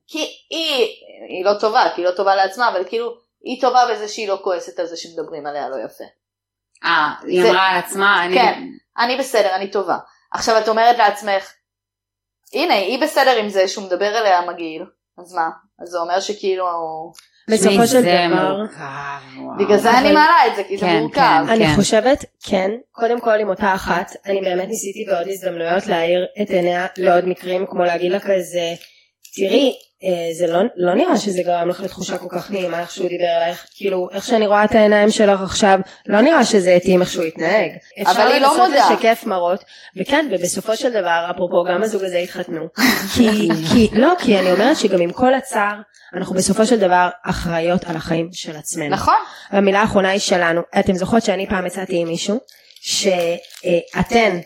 [0.07, 0.88] כי היא,
[1.30, 3.13] היא לא טובה, כי היא לא טובה לעצמה, אבל כאילו,
[3.43, 6.03] היא טובה בזה שהיא לא כועסת על זה שמדברים עליה לא יפה.
[6.84, 8.36] אה, היא זה- אמרה על עצמה, אני...
[8.36, 8.63] כן.
[8.97, 9.97] אני בסדר, אני טובה.
[10.34, 11.51] עכשיו את אומרת לעצמך,
[12.53, 14.84] הנה, היא בסדר עם זה שהוא מדבר אליה מגעיל,
[15.17, 15.49] אז מה?
[15.82, 16.65] אז זה אומר שכאילו...
[17.49, 19.57] בסופו של זה דבר מורכב, וואו.
[19.57, 21.43] בגלל זה אבל- אני מעלה את זה, כי זה כן, מורכב.
[21.47, 21.51] כן.
[21.53, 26.49] אני חושבת כן קודם כל עם אותה אחת אני באמת ניסיתי בעוד הזדמנויות להאיר את
[26.49, 28.73] עיניה לעוד מקרים כמו להגיד לה כזה
[29.36, 29.73] תראי
[30.03, 33.38] אה, זה לא, לא נראה שזה גרם לך לתחושה כל כך נעימה איך שהוא דיבר
[33.38, 37.23] אלייך כאילו איך שאני רואה את העיניים שלך עכשיו לא נראה שזה התאים איך שהוא
[37.23, 37.71] התנהג.
[38.05, 38.75] אבל היא לא אפשר מודה.
[38.75, 39.63] לנסות לשקף מראות
[39.97, 42.67] וכן ובסופו של דבר אפרופו גם הזוג הזה התחתנו
[43.15, 45.75] כי, כי לא כי אני אומרת שגם עם כל הצער
[46.13, 48.89] אנחנו בסופו של דבר אחראיות על החיים של עצמנו.
[48.89, 49.15] נכון.
[49.51, 50.61] והמילה האחרונה היא שלנו.
[50.79, 52.39] אתם זוכרות שאני פעם הצעתי עם מישהו
[52.81, 54.39] שאתן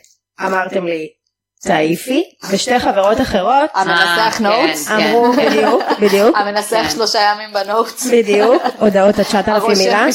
[0.46, 1.19] אמרתם לי
[1.64, 4.94] תעיפי ושתי חברות אחרות המנסח אה, נוטס, כן.
[4.94, 6.90] אמרו בדיוק בדיוק המנסח כן.
[6.90, 10.06] שלושה ימים בנוטס, בדיוק הודעות עד 9,000 הרושם מילה.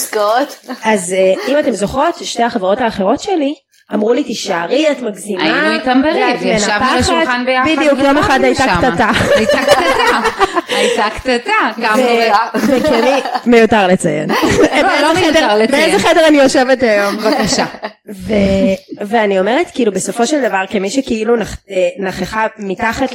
[0.85, 3.55] אז אה, אם אתם זוכרות שתי החברות האחרות שלי
[3.95, 7.69] אמרו לי תישארי את מגזימה היינו איתם בריב, ישבנו מנפחת." בשולחן ביחד.
[7.77, 8.65] בדיוק יום אחד הייתה.
[8.65, 10.21] קטטה הייתה קטטה,
[10.69, 12.59] הייתה קטטה, קמנו ו...
[12.69, 14.35] וכני מיותר לציין לא
[14.83, 15.71] באיזה מיותר חדר- לציין.
[15.71, 17.65] באיזה חדר אני יושבת היום בבקשה.
[19.07, 21.43] ואני אומרת כאילו בסופו של דבר כמי שכאילו אה,
[21.99, 23.09] נכחה מתחת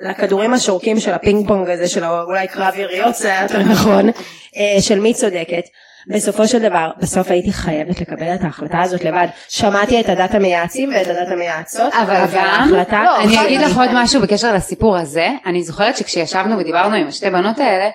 [0.00, 4.08] לכדורים השורקים של הפינג פונג הזה של אולי קרב יריות זה היה יותר נכון
[4.56, 5.62] אה, של מי צודקת
[6.06, 10.90] בסופו של דבר בסוף הייתי חייבת לקבל את ההחלטה הזאת לבד שמעתי את הדעת המייעצים
[10.94, 13.76] ואת הדעת המייעצות אבל גם, ההחלטה לא, אני אגיד לך.
[13.76, 17.90] עוד משהו בקשר לסיפור הזה, אני זוכרת שכשישבנו ודיברנו עם השתי בנות האלה,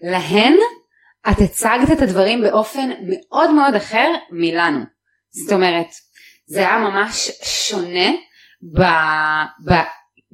[0.00, 0.54] להן
[1.30, 4.80] את הצגת את הדברים באופן מאוד מאוד אחר מאיתנו.
[5.44, 5.86] זאת אומרת,
[6.46, 8.10] זה היה ממש שונה
[8.74, 8.82] ב...
[9.70, 9.74] ב...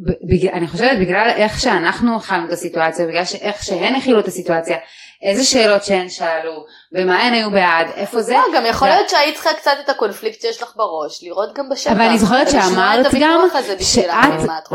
[0.06, 4.28] ב- בגלל- אני חושבת בגלל איך שאנחנו הכנו את הסיטואציה, בגלל איך שהן הכילו את
[4.28, 4.76] הסיטואציה,
[5.22, 8.32] איזה שאלות שהן שאלו, במה הן היו בעד, איפה זה.
[8.32, 11.68] לא, גם יכול ו- להיות שהיית צריכה קצת את הקונפליקט שיש לך בראש, לראות גם
[11.68, 11.92] בשטח.
[11.92, 13.40] אבל אני זוכרת שאמרת גם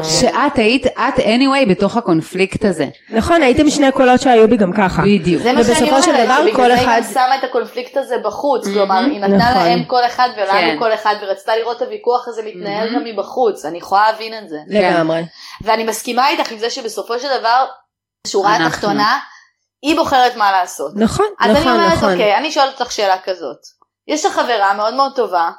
[0.03, 2.85] שאת, היית, את anyway בתוך הקונפליקט הזה.
[3.09, 5.41] נכון הייתם שני קולות שהיו בי גם ככה בדיוק.
[5.43, 8.67] זה מה שאני אומרת, דבר שבגלל כל זה היא גם שמה את הקונפליקט הזה בחוץ,
[8.67, 9.63] Mhm, כלומר היא נתנה נכון.
[9.63, 10.75] להם כל אחד ולנו כן.
[10.79, 12.95] כל אחד ורצתה לראות את הוויכוח הזה מתנהל Mhm.
[12.95, 14.57] גם מבחוץ, אני יכולה להבין את זה.
[14.67, 15.21] לגמרי
[15.61, 17.65] ואני מסכימה איתך עם זה שבסופו של דבר,
[18.27, 18.89] בשורה אנחנו.
[19.81, 20.91] היא בוחרת מה לעשות.
[20.95, 23.57] נכון אז אני נכון אומרת, נכון אוקיי, אני שואלת אותך שאלה כזאת.
[24.07, 25.49] יש לך חברה מאוד מאוד טובה,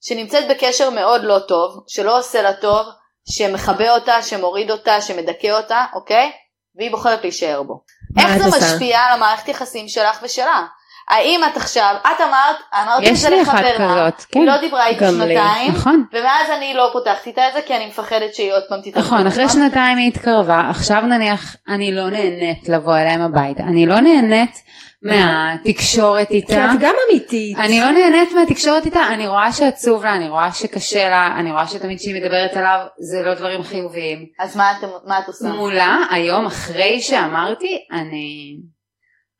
[0.00, 2.86] שנמצאת בקשר מאוד לא טוב, שלא עושה לה טוב,
[3.30, 6.32] שמכבה אותה, שמוריד אותה, שמדכא אותה, אוקיי?
[6.76, 7.84] והיא בוחרת להישאר בו.
[8.18, 8.74] איך זה עושה?
[8.74, 10.66] משפיע על המערכת יחסים שלך ושלה?
[11.10, 14.40] האם את עכשיו, את אמרת, אמרתי את זה לחברה, כזאת, כן.
[14.40, 15.04] היא לא דיברה איתי.
[15.10, 16.04] שנתיים, נכון.
[16.12, 19.00] ומאז אני לא פותחת איתה את זה כי אני מפחדת שהיא עוד פעם תתאחר.
[19.00, 24.00] נכון, אחרי שנתיים היא התקרבה, עכשיו נניח אני לא נהנית לבוא אליהם הביתה, אני לא
[24.00, 24.62] נהנית
[25.02, 27.58] מהתקשורת כי איתה, את גם אמיתית.
[27.58, 31.66] אני לא נהנית מהתקשורת איתה, אני רואה שעצוב לה, אני רואה שקשה לה, אני רואה
[31.66, 32.78] שתמיד כשהיא מדברת עליו
[33.10, 34.18] זה לא דברים חיוביים.
[34.40, 35.48] אז מה אתם- מה את עושה?
[35.48, 38.56] מולה, היום אחרי שאמרתי, אני,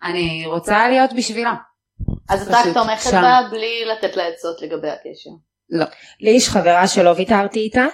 [0.03, 1.55] אני רוצה להיות בשבילה.
[2.29, 3.23] אז את רק תומכת שם.
[3.23, 5.31] בה בלי לתת לה עצות לגבי הקשר.
[5.71, 5.85] לא.
[6.21, 7.87] לי יש חברה שלא ויתרתי איתה,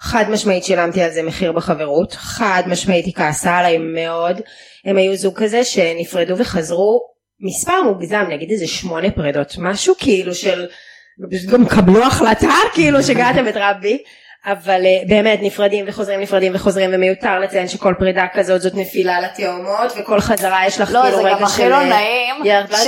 [0.00, 4.40] חד משמעית שילמתי על זה מחיר בחברות, חד משמעית היא כעסה עליי מאוד,
[4.84, 7.00] הם היו זוג כזה שנפרדו וחזרו
[7.40, 10.66] מספר מוגזם, נגיד איזה שמונה פרידות, משהו כאילו של,
[11.52, 14.02] גם קבלו החלטה כאילו שגעתם את רבי,
[14.46, 19.92] אבל uh, באמת נפרדים וחוזרים נפרדים וחוזרים ומיותר לציין שכל פרידה כזאת זאת נפילה לתאומות
[19.96, 22.34] וכל חזרה יש לך לא, כאילו זה רגע גם הכי לא אה, נעים.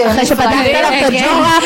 [0.06, 1.58] אחרי שפתחת עליו את הג'ורה,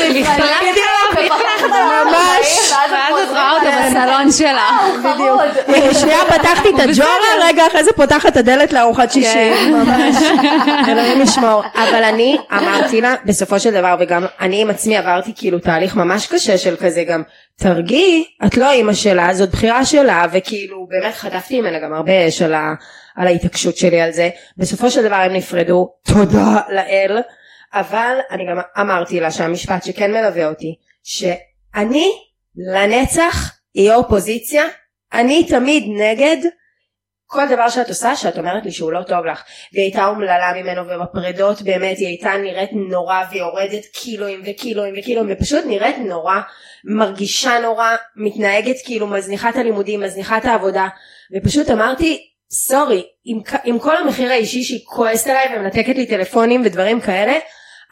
[1.12, 2.72] ופתחת ממש.
[2.72, 4.68] ואז ואז את רואה אותו בסלון שלה.
[4.98, 5.92] בדיוק.
[5.92, 10.16] שנייה פתחתי את הג'ורה, רגע אחרי זה פותחת את הדלת לארוחת שישי, ממש,
[10.88, 11.62] אלוהים ישמור.
[11.74, 16.26] אבל אני אמרתי לה, בסופו של דבר, וגם אני עם עצמי עברתי כאילו תהליך ממש
[16.26, 17.22] קשה של כזה גם,
[17.60, 22.42] תרגיעי, את לא אימא שלה, זאת בחירה שלה, וכאילו באמת חטפתי ממנה גם הרבה אש
[22.42, 22.74] על ה-
[23.16, 24.28] על ההתעקשות שלי על זה.
[24.56, 27.18] בסופו של דבר הם נפרדו, תודה לאל,
[27.74, 32.06] אבל אני גם אמרתי לה שהמשפט שכן מלווה אותי, שאני
[32.74, 34.62] לנצח אהיה אופוזיציה,
[35.12, 36.36] אני תמיד נגד
[37.26, 40.82] כל דבר שאת עושה שאת אומרת לי שהוא לא טוב לך והיא הייתה אומללה ממנו
[40.82, 46.36] ובפרדות באמת היא הייתה נראית נורא ויורדת קילואים וקילואים וקילואים ופשוט נראית נורא
[46.84, 50.88] מרגישה נורא מתנהגת כאילו מזניחה את הלימודים מזניחה את העבודה
[51.36, 57.00] ופשוט אמרתי סורי עם, עם כל המחיר האישי שהיא כועסת עליי ומנתקת לי טלפונים ודברים
[57.00, 57.32] כאלה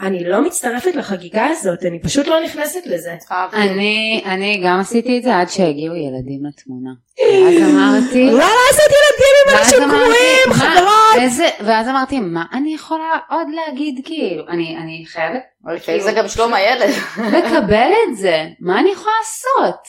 [0.00, 3.16] אני לא מצטרפת לחגיגה הזאת אני פשוט לא נכנסת לזה
[3.54, 6.90] אני, אני גם עשיתי את זה עד שהגיעו ילדים לתמונה.
[7.18, 11.14] ואז אמרתי, לא לעשות ילדים עם אנשים גרועים "מה, חברות
[11.60, 14.48] ואז אמרתי, מה אני יכולה עוד להגיד כאילו?
[14.48, 16.90] אני, אני חייבת לפעמים זה גם שלום הילד.
[17.38, 19.80] לקבל את זה, מה אני יכולה לעשות?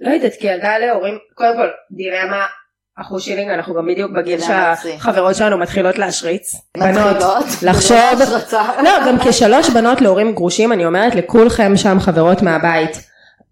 [0.00, 2.46] לא יודעת, כי ילדה להורים, קודם כל, דילמה,
[3.00, 4.40] אחוז שלי, אנחנו גם בדיוק בגיל.
[4.40, 6.54] שהחברות שלנו מתחילות להשריץ.
[6.76, 7.44] בנות, מתחילות.
[7.62, 7.96] לחשוב,
[8.52, 8.60] לא.
[8.82, 13.00] לא, גם כשלוש בנות להורים גרושים, אני אומרת לכולכם שם חברות מהבית,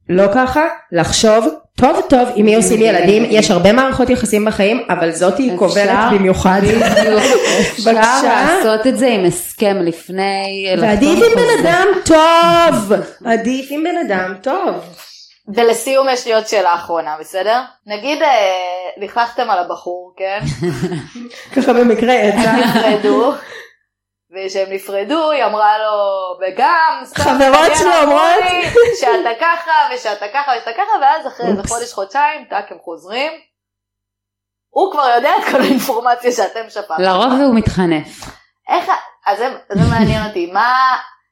[0.09, 5.11] לא ככה, לחשוב טוב טוב עם מי עושים ילדים, יש הרבה מערכות יחסים בחיים, אבל
[5.11, 6.61] זאתי קובלת במיוחד.
[7.75, 7.93] אפשר.
[8.23, 11.65] לעשות את זה עם הסכם לפני, ועדיף עם בן.
[11.65, 12.93] אדם טוב,
[13.25, 14.75] עדיף עם בן אדם טוב.
[15.49, 17.63] ולסיום יש לי עוד שאלה אחרונה, בסדר?
[17.87, 20.41] נגיד אה, לכלכתם על הבחור, כן?
[21.57, 22.53] ככה במקרה יצא.
[22.53, 23.33] נפרדו.
[24.31, 25.93] וכשהם נפרדו היא אמרה לו
[26.41, 28.43] וגם סתם חברות שלו אומרות.
[29.01, 31.63] שאתה ככה ושאתה ככה ושאתה ככה ואז אחרי איזה.
[31.69, 33.33] חודש חודשיים טאק הם חוזרים.
[34.71, 37.03] הוא כבר יודע את כל האינפורמציה שאתם שפטתם.
[37.03, 38.07] לרוב הוא מתחנף.
[38.69, 38.91] איך,
[39.27, 40.77] אז זה, זה מעניין אותי, מה,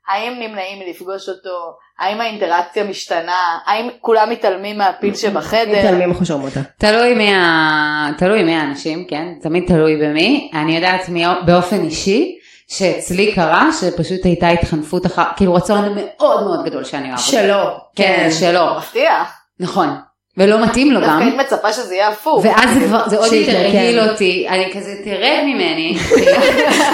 [0.09, 6.61] האם נמנעים מלפגוש אותו, האם האינטראקציה משתנה, האם כולם מתעלמים מהפיל שבחדר, מתעלמים אחושרמוטה.
[6.79, 8.09] תלוי מי, ה...
[8.19, 9.29] תלוי מי האנשים, כן?
[9.43, 10.51] תמיד תלוי במי.
[10.55, 11.25] אני יודעת מי...
[11.47, 12.39] באופן אישי,
[12.69, 17.21] שאצלי קרה, שפשוט הייתה התחנפות אחר, כאילו רצון מאוד מאוד גדול שאני אוהב.
[17.21, 17.77] שלא.
[17.97, 18.77] כן, שלא.
[18.79, 19.25] מפתיע,
[19.61, 19.89] נכון.
[20.37, 21.23] ולא מתאים לו דווקא גם.
[21.23, 23.57] היית מצפה שזה יהיה הפוך, ואז זה כבר, זה עוד יותר.
[23.57, 25.99] הרגיל אותי, אני כזה תרד ממני.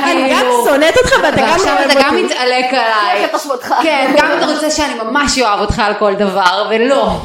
[0.05, 2.17] אני גם כאילו, שונאת אותך ואתה גם ועכשיו אוהב אתה גם.
[2.17, 3.29] מתעלק עליי.
[3.83, 7.21] כן, גם אתה רוצה שאני ממש אוהב אותך על כל דבר, ולא,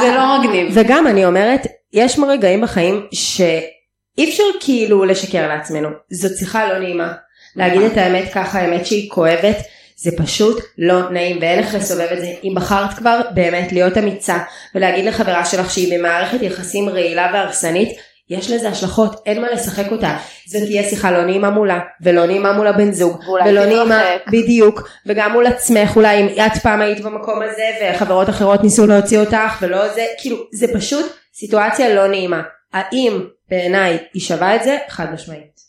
[0.00, 0.68] זה לא מגניב.
[0.74, 5.88] וגם אני אומרת, יש רגעים בחיים שאי אפשר כאילו לשקר לעצמנו.
[6.10, 7.12] זו שיחה לא נעימה.
[7.56, 9.56] להגיד את האמת ככה, האמת שהיא כואבת,
[9.96, 12.32] זה פשוט לא נעים ואין איך לסובב את זה.
[12.44, 14.38] אם בחרת כבר באמת להיות אמיצה
[14.74, 17.98] ולהגיד לחברה שלך שהיא במערכת יחסים רעילה והרסנית,
[18.30, 20.16] יש לזה השלכות, אין מה לשחק אותה.
[20.46, 24.02] זו תהיה שיחה לא נעימה מולה, ולא נעימה מול הבן זוג, ולא נעימה.
[24.32, 29.18] בדיוק, וגם מול עצמך אולי אם את פעם היית במקום הזה וחברות אחרות ניסו להוציא
[29.18, 32.42] אותך ולא זה, כאילו זה פשוט סיטואציה לא נעימה.
[32.72, 34.78] האם בעיניי היא שווה את זה?
[34.88, 35.60] חד משמעית.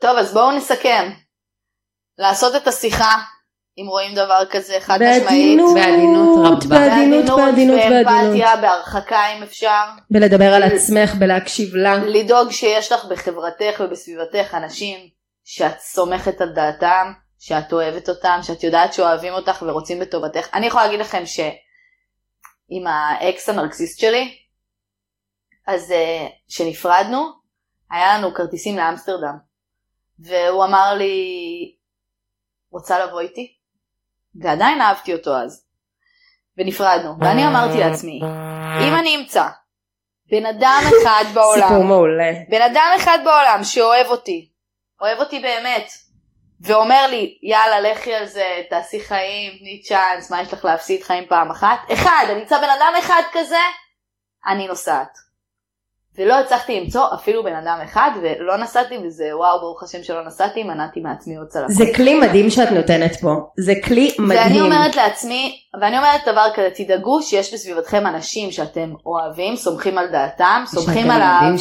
[0.00, 1.10] טוב אז בואו נסכם,
[2.18, 3.14] לעשות את השיחה,
[3.78, 6.78] אם רואים דבר כזה חד משמעית, בעדינות, בעדינות רבה.
[6.78, 8.06] בעדינות, בעדינות, בעדינות.
[8.06, 11.96] באמפתיה, בהרחקה אם אפשר, בלדבר על עצמך, בלהקשיב לה.
[11.98, 15.08] לדאוג שיש לך בחברתך ובסביבתך אנשים
[15.44, 20.48] שאת סומכת על דעתם, שאת אוהבת אותם, שאת יודעת שאוהבים אותך ורוצים בטובתך.
[20.54, 24.34] אני יכולה להגיד לכם שעם האקס הנרקסיסט שלי,
[25.66, 25.94] אז uh,
[26.48, 27.28] שנפרדנו,
[27.90, 29.36] היה לנו כרטיסים לאמסטרדם,
[30.18, 31.14] והוא אמר לי,
[32.70, 33.57] רוצה לבוא איתי?
[34.42, 35.68] ועדיין אהבתי אותו אז.
[36.58, 38.20] ונפרדנו, ואני אמרתי לעצמי,
[38.88, 39.46] אם אני אמצא
[40.30, 42.32] בן אדם אחד בעולם, סיפור מעולה.
[42.48, 44.48] בן אדם אחד בעולם שאוהב אותי,
[45.00, 45.90] אוהב אותי באמת,
[46.60, 51.26] ואומר לי, יאללה, לכי על זה, תעשי חיים, תני צ'אנס, מה יש לך להפסיד חיים
[51.28, 51.78] פעם אחת?
[51.92, 53.60] אחד, אני אמצא בן אדם אחד כזה,
[54.46, 55.27] אני נוסעת.
[56.18, 60.62] ולא הצלחתי למצוא אפילו בן אדם אחד, ולא נסעתי, וזה וואו, ברוך השם שלא נסעתי,
[60.62, 61.70] מנעתי מעצמי עוד צלחות.
[61.70, 63.34] זה כלי מדהים שאת נותנת פה.
[63.58, 64.40] זה כלי מדהים.
[64.40, 70.06] ואני אומרת לעצמי, ואני אומרת דבר כזה, תדאגו שיש בסביבתכם אנשים שאתם אוהבים, סומכים על
[70.06, 71.56] דעתם, סומכים על אהבתם.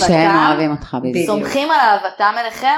[1.26, 2.78] סומכים על אהבתם אליכם,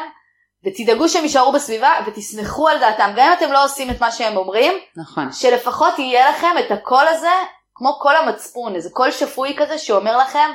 [0.66, 4.38] ותדאגו שהם יישארו בסביבה ותסמכו על דעתם, גם אם אתם לא עושים את מה שהם
[4.38, 5.32] אומרים, נכון.
[5.32, 7.32] שלפחות יהיה לכם את הקול הזה,
[7.76, 10.50] כמו קול המצפון, איזה קול שפוי כזה שאומר לכם,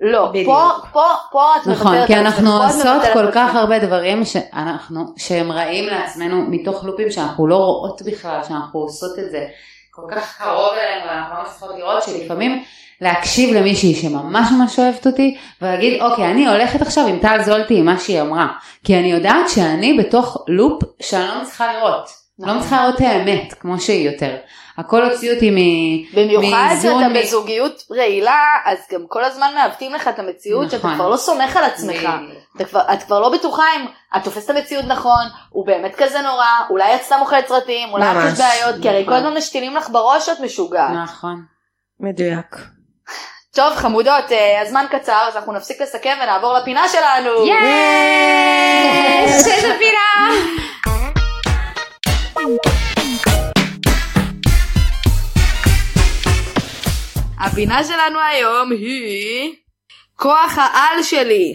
[0.00, 0.46] לא, בדיוק.
[0.46, 3.54] פה, פה, פה את נכון, מוותרת כי על עצמך, אנחנו עושות כל כך.
[3.54, 9.30] הרבה דברים שאנחנו, שהם רעים לעצמנו מתוך לופים שאנחנו לא רואות בכלל שאנחנו עושות את
[9.30, 9.46] זה
[9.90, 12.62] כל כך קרוב אלינו ואנחנו לא מצליחות לראות שלפעמים
[13.00, 17.84] להקשיב למישהי שממש ממש אוהבת אותי ולהגיד אוקיי אני הולכת עכשיו עם טל זולטי עם
[17.84, 18.46] מה שהיא אמרה
[18.84, 22.08] כי אני יודעת שאני בתוך לופ שאני לא מצליחה לראות.
[22.38, 22.58] לא נכון.
[22.58, 24.36] מצליחה לראות את האמת כמו שהיא יותר.
[24.78, 25.56] הכל הוציא אותי מ...
[26.16, 30.94] במיוחד שאתה מ- בזוגיות רעילה, אז גם כל הזמן מעוותים לך את המציאות, שאתה נכון.
[30.94, 32.08] כבר לא סומך על עצמך.
[32.56, 36.20] אתה כבר, את כבר לא בטוחה אם את תופסת את המציאות נכון, הוא באמת כזה
[36.22, 39.14] נורא, אולי את סתם אוכלת סרטים, אולי את ממש, יש בעיות, כי הרי נכון.
[39.14, 40.90] כל הזמן משתילים לך בראש שאת משוגעת.
[41.04, 41.42] נכון.
[42.00, 42.56] מדויק.
[43.54, 47.46] טוב חמודות, אה, הזמן קצר, אז אנחנו נפסיק לסכם ונעבור לפינה שלנו.
[47.46, 47.56] יש!
[49.46, 50.30] איזה פינה!
[57.38, 59.52] הפינה שלנו היום היא
[60.16, 61.54] כוח העל שלי.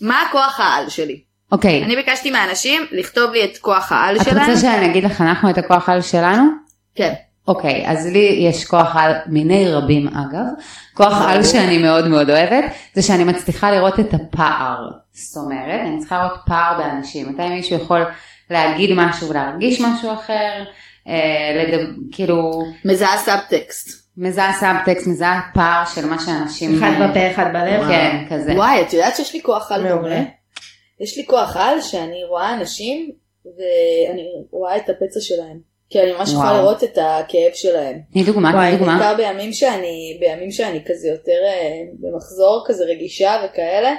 [0.00, 1.20] מה כוח העל שלי?
[1.52, 1.84] אוקיי.
[1.84, 4.50] אני ביקשתי מהאנשים לכתוב לי את כוח העל את שלהם.
[4.50, 6.42] רוצה שאני אגיד לך אנחנו את הכוח על שלנו?
[6.94, 7.12] כן.
[7.48, 10.46] אוקיי, אז לי יש כוח על מיני רבים אגב.
[10.94, 14.88] כוח על שאני מאוד מאוד אוהבת, זה שאני מצליחה לראות את הפער.
[15.12, 17.28] זאת אומרת, אני צריכה לראות פער באנשים.
[17.28, 18.04] מתי מישהו יכול
[18.50, 20.64] להגיד משהו, להרגיש משהו אחר,
[21.08, 23.99] אה, לדב, כאילו, מזהה סאבטקסט.
[24.20, 26.78] מזהה סאבטקסט, מזהה פער של מה שאנשים...
[26.78, 27.88] אחד בפה, אחד בלב.
[27.88, 28.52] כן, כזה.
[28.52, 30.16] וואי, את יודעת שיש לי כוח על מעולה.
[30.16, 30.24] דומה?
[31.00, 33.10] יש לי כוח על שאני רואה אנשים
[33.44, 35.70] ואני רואה את הפצע שלהם.
[35.90, 36.52] כי אני ממש יכולה.
[36.52, 37.98] לראות את הכאב שלהם.
[38.12, 38.98] תני דוגמה, תני דוגמה.
[38.98, 43.94] בעיקר בימים שאני, בימים שאני כזה יותר אה, במחזור כזה רגישה וכאלה.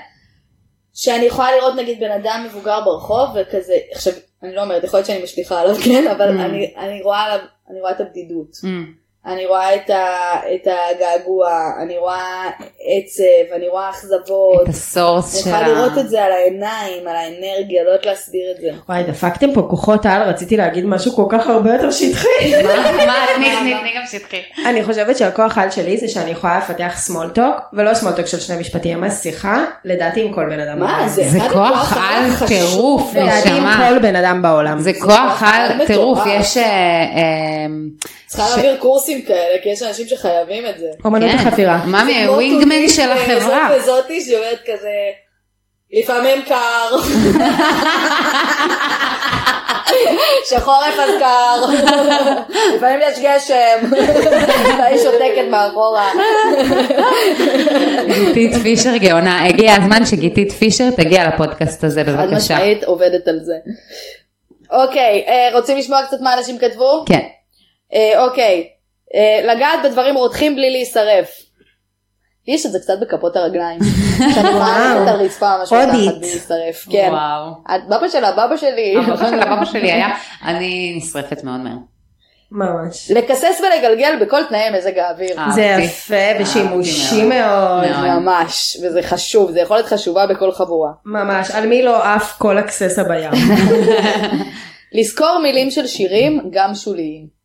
[0.93, 4.13] שאני יכולה לראות נגיד בן אדם מבוגר ברחוב וכזה, עכשיו
[4.43, 6.41] אני לא אומרת, יכול להיות שאני משליכה עליו כן, אבל Mm.
[6.41, 8.51] אני, אני רואה עליו, אני רואה את הבדידות.
[9.25, 12.49] אני רואה את, ה, את הגעגוע, אני רואה
[12.85, 14.63] עצב, אני רואה אכזבות.
[14.63, 15.67] את הסורס אני של יכולה.
[15.67, 18.69] לראות את זה על העיניים, על האנרגיה, לא יודעת להסביר את זה.
[18.89, 22.27] וואי, דפקתם פה כוחות על, רציתי להגיד משהו כל כך הרבה יותר שטחי.
[22.63, 22.91] מה?
[23.05, 23.25] מה?
[23.35, 24.41] תני, תני גם שטחי.
[24.65, 28.39] אני חושבת שהכוח על שלי זה שאני יכולה לפתח small talk, ולא small talk של
[28.39, 30.79] שני משפטים, ממש שיחה, לדעתי עם כל בן אדם.
[30.79, 31.07] מה.
[31.07, 33.13] זה כוח על טירוף.
[33.15, 33.65] לדעתי עם.
[33.77, 34.79] כל בן אדם בעולם.
[34.79, 36.19] זה כוח על טירוף.
[36.27, 36.57] יש...
[36.57, 37.65] אה, אה,
[38.27, 40.87] צריכה להעביר קורסים כאלה, כי יש אנשים שחייבים את זה.
[41.05, 41.37] אומנות כן.
[41.37, 41.85] החפירה.
[41.85, 43.69] ממי, כמו ווינגמן טורניר של החברה.
[43.69, 44.89] זאת וזאתי שאומרת כזה,
[45.91, 46.95] לפעמים קר,
[50.49, 51.65] שחורף אז קר,
[52.75, 53.91] לפעמים יש גשם,
[54.79, 56.11] והיא שותקת מאחורה.
[58.05, 62.35] גיתית פישר גאונה, הגיע הזמן שגיתית פישר תגיע לפודקאסט הזה חד בבקשה.
[62.35, 63.55] משמעית עובדת על זה.
[64.71, 67.03] אוקיי, אה, רוצים לשמוע קצת מה אנשים כתבו?
[67.05, 67.27] כן.
[67.93, 68.67] אה, אוקיי,
[69.15, 71.50] אה, לגעת בדברים רותחים בלי להישרף.
[72.47, 73.79] יש את זה קצת בכפות הרגליים.
[74.17, 75.73] שאני ללכת על רצפה ממש.
[75.73, 76.87] מתחת להישרף.
[76.89, 77.09] כן.
[77.11, 77.51] וואו.
[77.75, 78.95] את בבא של הבבא שלי.
[78.97, 80.07] הבבא של הבבא שלי היה,
[80.45, 81.77] אני נשרפת מאוד מהר.
[82.51, 83.11] ממש.
[83.11, 85.39] לקסס ולגלגל בכל תנאי מזג האוויר.
[85.39, 85.51] אה.
[85.51, 85.75] זה.
[85.79, 87.85] יפה ושימושי מאוד.
[88.03, 90.91] ממש, וזה חשוב, זה יכולת חשובה בכל חבורה.
[91.05, 91.51] ממש.
[91.51, 93.31] על מי לא עף כל אקססה בים.
[94.99, 97.40] לזכור מילים של שירים, גם שוליים.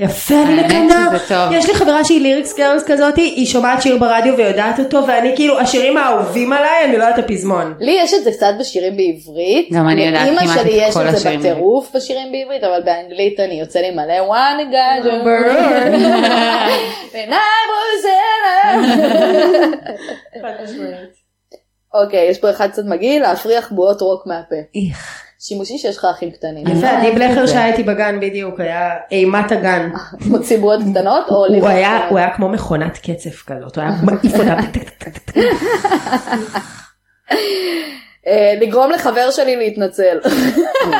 [0.00, 0.88] יפה, אני
[1.28, 1.52] טוב.
[1.52, 5.60] יש לי חברה שהיא ליריקס גרלס כזאת, היא שומעת שיר ברדיו ויודעת אותו, ואני כאילו,
[5.60, 7.74] השירים האהובים עליי, אני לא יודעת הפזמון.
[7.80, 9.72] לי יש את זה קצת בשירים בעברית.
[9.72, 12.64] גם אני יודעת לאמא כמעט שלי את יש כל את זה השירים בטירוף בשירים בעברית,
[12.64, 15.94] אבל באנגלית אני יוצא לי מלא one guy to burn.
[17.12, 18.40] and I was in
[21.94, 24.56] אוקיי, יש פה אחד קצת מגעיל, להפריח בועות רוק מהפה.
[24.74, 25.29] איך.
[25.42, 26.66] שימושי שיש לך אחים קטנים.
[26.66, 29.90] יפה, עדי בלכר שהיה איתי בגן בדיוק, היה אימת הגן.
[30.30, 32.10] מוציא בועות קטנות או הוא לירות היה, קטנות?
[32.10, 34.56] הוא היה כמו מכונת קצף כזאת, הוא היה מעיף אותה.
[38.26, 40.18] אה, לגרום לחבר שלי להתנצל.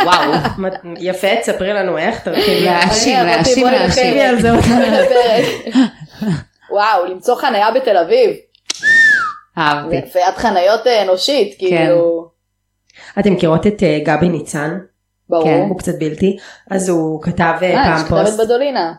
[0.04, 0.32] וואו.
[0.98, 2.64] יפה, תספרי לנו איך, תרחיבי.
[2.64, 4.14] להאשים, להאשים, להאשים.
[6.70, 8.30] וואו, למצוא חניה בתל אביב.
[9.58, 9.96] אהבתי.
[9.96, 12.19] זה פיית חניות אה, אנושית, כאילו.
[13.18, 14.78] אתם מכירות את אה, גבי ניצן?
[15.30, 15.44] ברור.
[15.44, 15.66] כן.
[15.68, 16.36] הוא קצת בלתי.
[16.70, 18.40] אז הוא כתב אה, אה, פעם שכתבת פוסט.
[18.40, 18.92] בדולינה.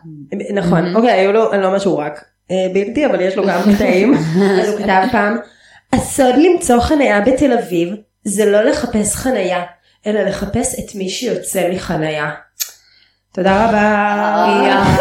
[0.54, 3.60] נכון, אוקיי, היו לו, אני לא אומר שהוא רק אה, בלתי, אבל יש לו גם
[3.74, 4.14] קטעים.
[4.60, 5.36] אז הוא כתב פעם,
[5.92, 7.94] הסוד למצוא חניה בתל אביב
[8.24, 9.62] זה לא לחפש חניה,
[10.06, 12.30] אלא לחפש את מי שיוצא מחניה.
[13.34, 14.46] תודה רבה.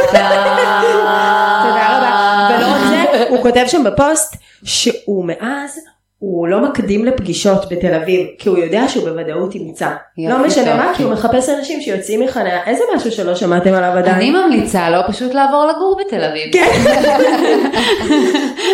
[0.08, 2.50] תודה רבה.
[2.58, 5.80] ולא רק זה, הוא כותב שם בפוסט שהוא מאז
[6.22, 9.90] הוא לא מקדים לפגישות בתל אביב, כי הוא יודע שהוא בוודאות ימצא.
[10.18, 10.76] לא משנה.
[10.76, 12.64] מה, כי הוא מחפש אנשים שיוצאים מחניה.
[12.66, 14.16] איזה משהו שלא שמעתם עליו עדיין?
[14.16, 16.54] אני ממליצה לו פשוט לעבור לגור בתל אביב.
[16.54, 16.68] כן.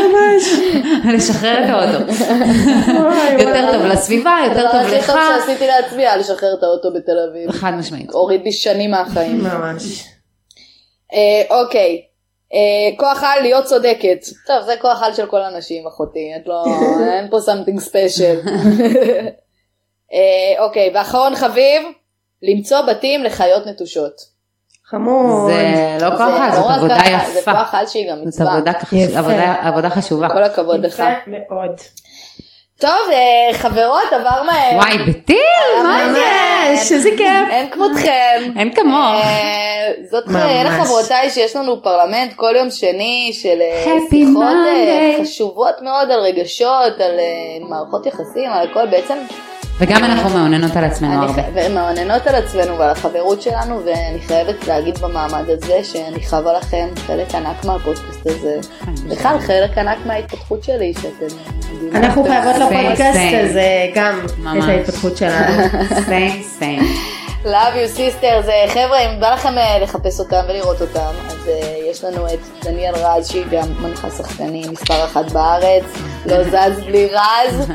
[0.04, 0.44] ממש.
[1.14, 2.12] לשחרר את האוטו.
[3.40, 3.72] יותר.
[3.72, 5.08] טוב לסביבה, יותר טוב הכי לך.
[5.08, 7.52] טוב שעשיתי לעצמי היה לשחרר את האוטו בתל אביב.
[7.52, 8.12] חד משמעית.
[8.12, 9.44] הוריד לי שנים מהחיים.
[9.44, 10.04] ממש.
[11.14, 12.07] אה, אוקיי.
[12.54, 12.60] אה,
[12.98, 14.20] כוח על להיות צודקת.
[14.48, 16.32] טוב, זה כוח על של כל הנשים, אחותי.
[16.42, 16.64] את לא...
[17.20, 18.50] אין פה something special.
[20.14, 21.82] אה, אוקיי, ואחרון חביב,
[22.42, 24.38] למצוא בתים לחיות נטושות.
[24.86, 25.52] חמוד.
[25.52, 27.52] זה לא כוח על, זאת לא עבודה ככה, זה יפה.
[27.52, 28.60] כוח על שהיא גם זאת מצווה.
[28.92, 29.20] יפה.
[29.20, 30.30] עבודה- עבודה חשובה.
[30.30, 30.94] כל הכבוד לך.
[30.94, 31.72] יפה מאוד.
[32.80, 34.76] טוב, אה, חברות, עבר מהר.
[34.76, 35.38] וואי, בטיל,
[35.84, 36.20] מה זה?
[36.72, 37.50] ממש, איזה כיף.
[37.50, 38.54] אין כמותכם.
[38.60, 39.24] אין כמוך.
[39.24, 40.42] אה, זאת ממש.
[40.42, 45.18] אלה חברותיי שיש לנו פרלמנט כל יום שני של אה, שיחות אה.
[45.22, 49.18] חשובות מאוד על רגשות, על אה, מערכות יחסים, על הכל בעצם.
[49.80, 51.42] וגם אנחנו מאוננות על עצמנו הרבה.
[51.54, 57.36] ומעוננות על עצמנו ועל החברות שלנו ואני חייבת להגיד במעמד הזה שאני חווה לכם חלק
[57.36, 58.60] ענק מהפודקאסט הזה.
[59.10, 61.36] בכלל חלק ענק מההתפתחות שלי שאתם...
[61.96, 63.20] אנחנו חייבות לפודקאסט.
[63.34, 64.20] הזה גם.
[64.58, 65.64] את ההתפתחות שלנו.
[66.08, 66.84] סיים סיים.
[67.48, 71.76] Love you sisters, אה, חבר'ה אם בא לכם אה, לחפש אותם ולראות אותם אז אה,
[71.92, 75.84] יש לנו את דניאל רז שהיא גם מנחה שחקנים מספר אחת בארץ,
[76.26, 77.68] לא זז בלי רז,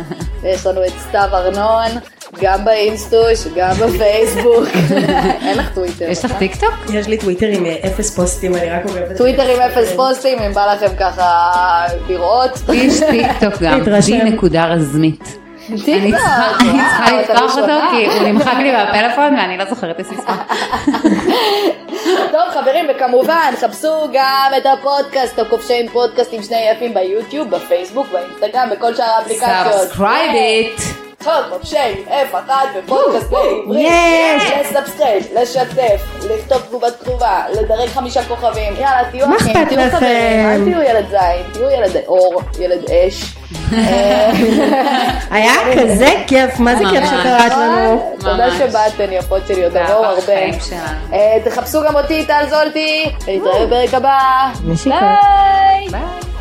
[0.43, 2.01] ויש לנו את סתיו ארנון,
[2.41, 4.65] גם באינסטוש, גם בפייסבוק,
[5.47, 6.39] אין לך טוויטר, יש לך נכון?
[6.39, 6.75] טיק טוק?
[6.93, 9.17] יש לי טוויטר עם אפס פוסטים, אני רק עוקבת.
[9.17, 11.47] טוויטר עם אפס פוסטים אם בא לכם ככה
[12.09, 12.51] לראות.
[12.73, 13.85] יש טיק טוק גם.
[14.07, 15.42] די נקודה רז.
[15.71, 17.73] אני צריכה לפתוח אותו.
[17.91, 20.43] כי הוא נמחק לי בפלאפון ואני לא זוכרת את הסיסמה.
[22.33, 28.71] טוב חברים וכמובן חפשו גם את הפודקאסט הכובשים פודקאסט עם שני אפים ביוטיוב, בפייסבוק, באינסטגרם,
[28.71, 29.51] בכל שאר האפליקציות.
[29.73, 30.81] subscribe it.
[31.25, 33.89] כל חובשי F אחת בפודקאסט בעברית.
[33.91, 34.53] יש.
[34.61, 38.73] ל subscribe, לשתף, לכתוב תגובת כתובה, לדרג חמישה כוכבים.
[38.77, 39.91] יאללה תהיו מה אחים, תהיו?
[39.91, 43.35] חברים, אל תהיו ילד זין, תהיו ילד אור, ילד אש.
[45.31, 47.05] היה כזה כיף, מה זה כיף.
[47.05, 48.13] שקראת לנו.
[48.21, 48.51] תודה.
[48.59, 50.33] שבאתן יפות שלי, עוד תבואו הרבה.
[51.13, 54.19] אה, תחפשו גם אותי טל זולטי, ונתראה בפרק הבא.
[54.85, 56.32] ביי.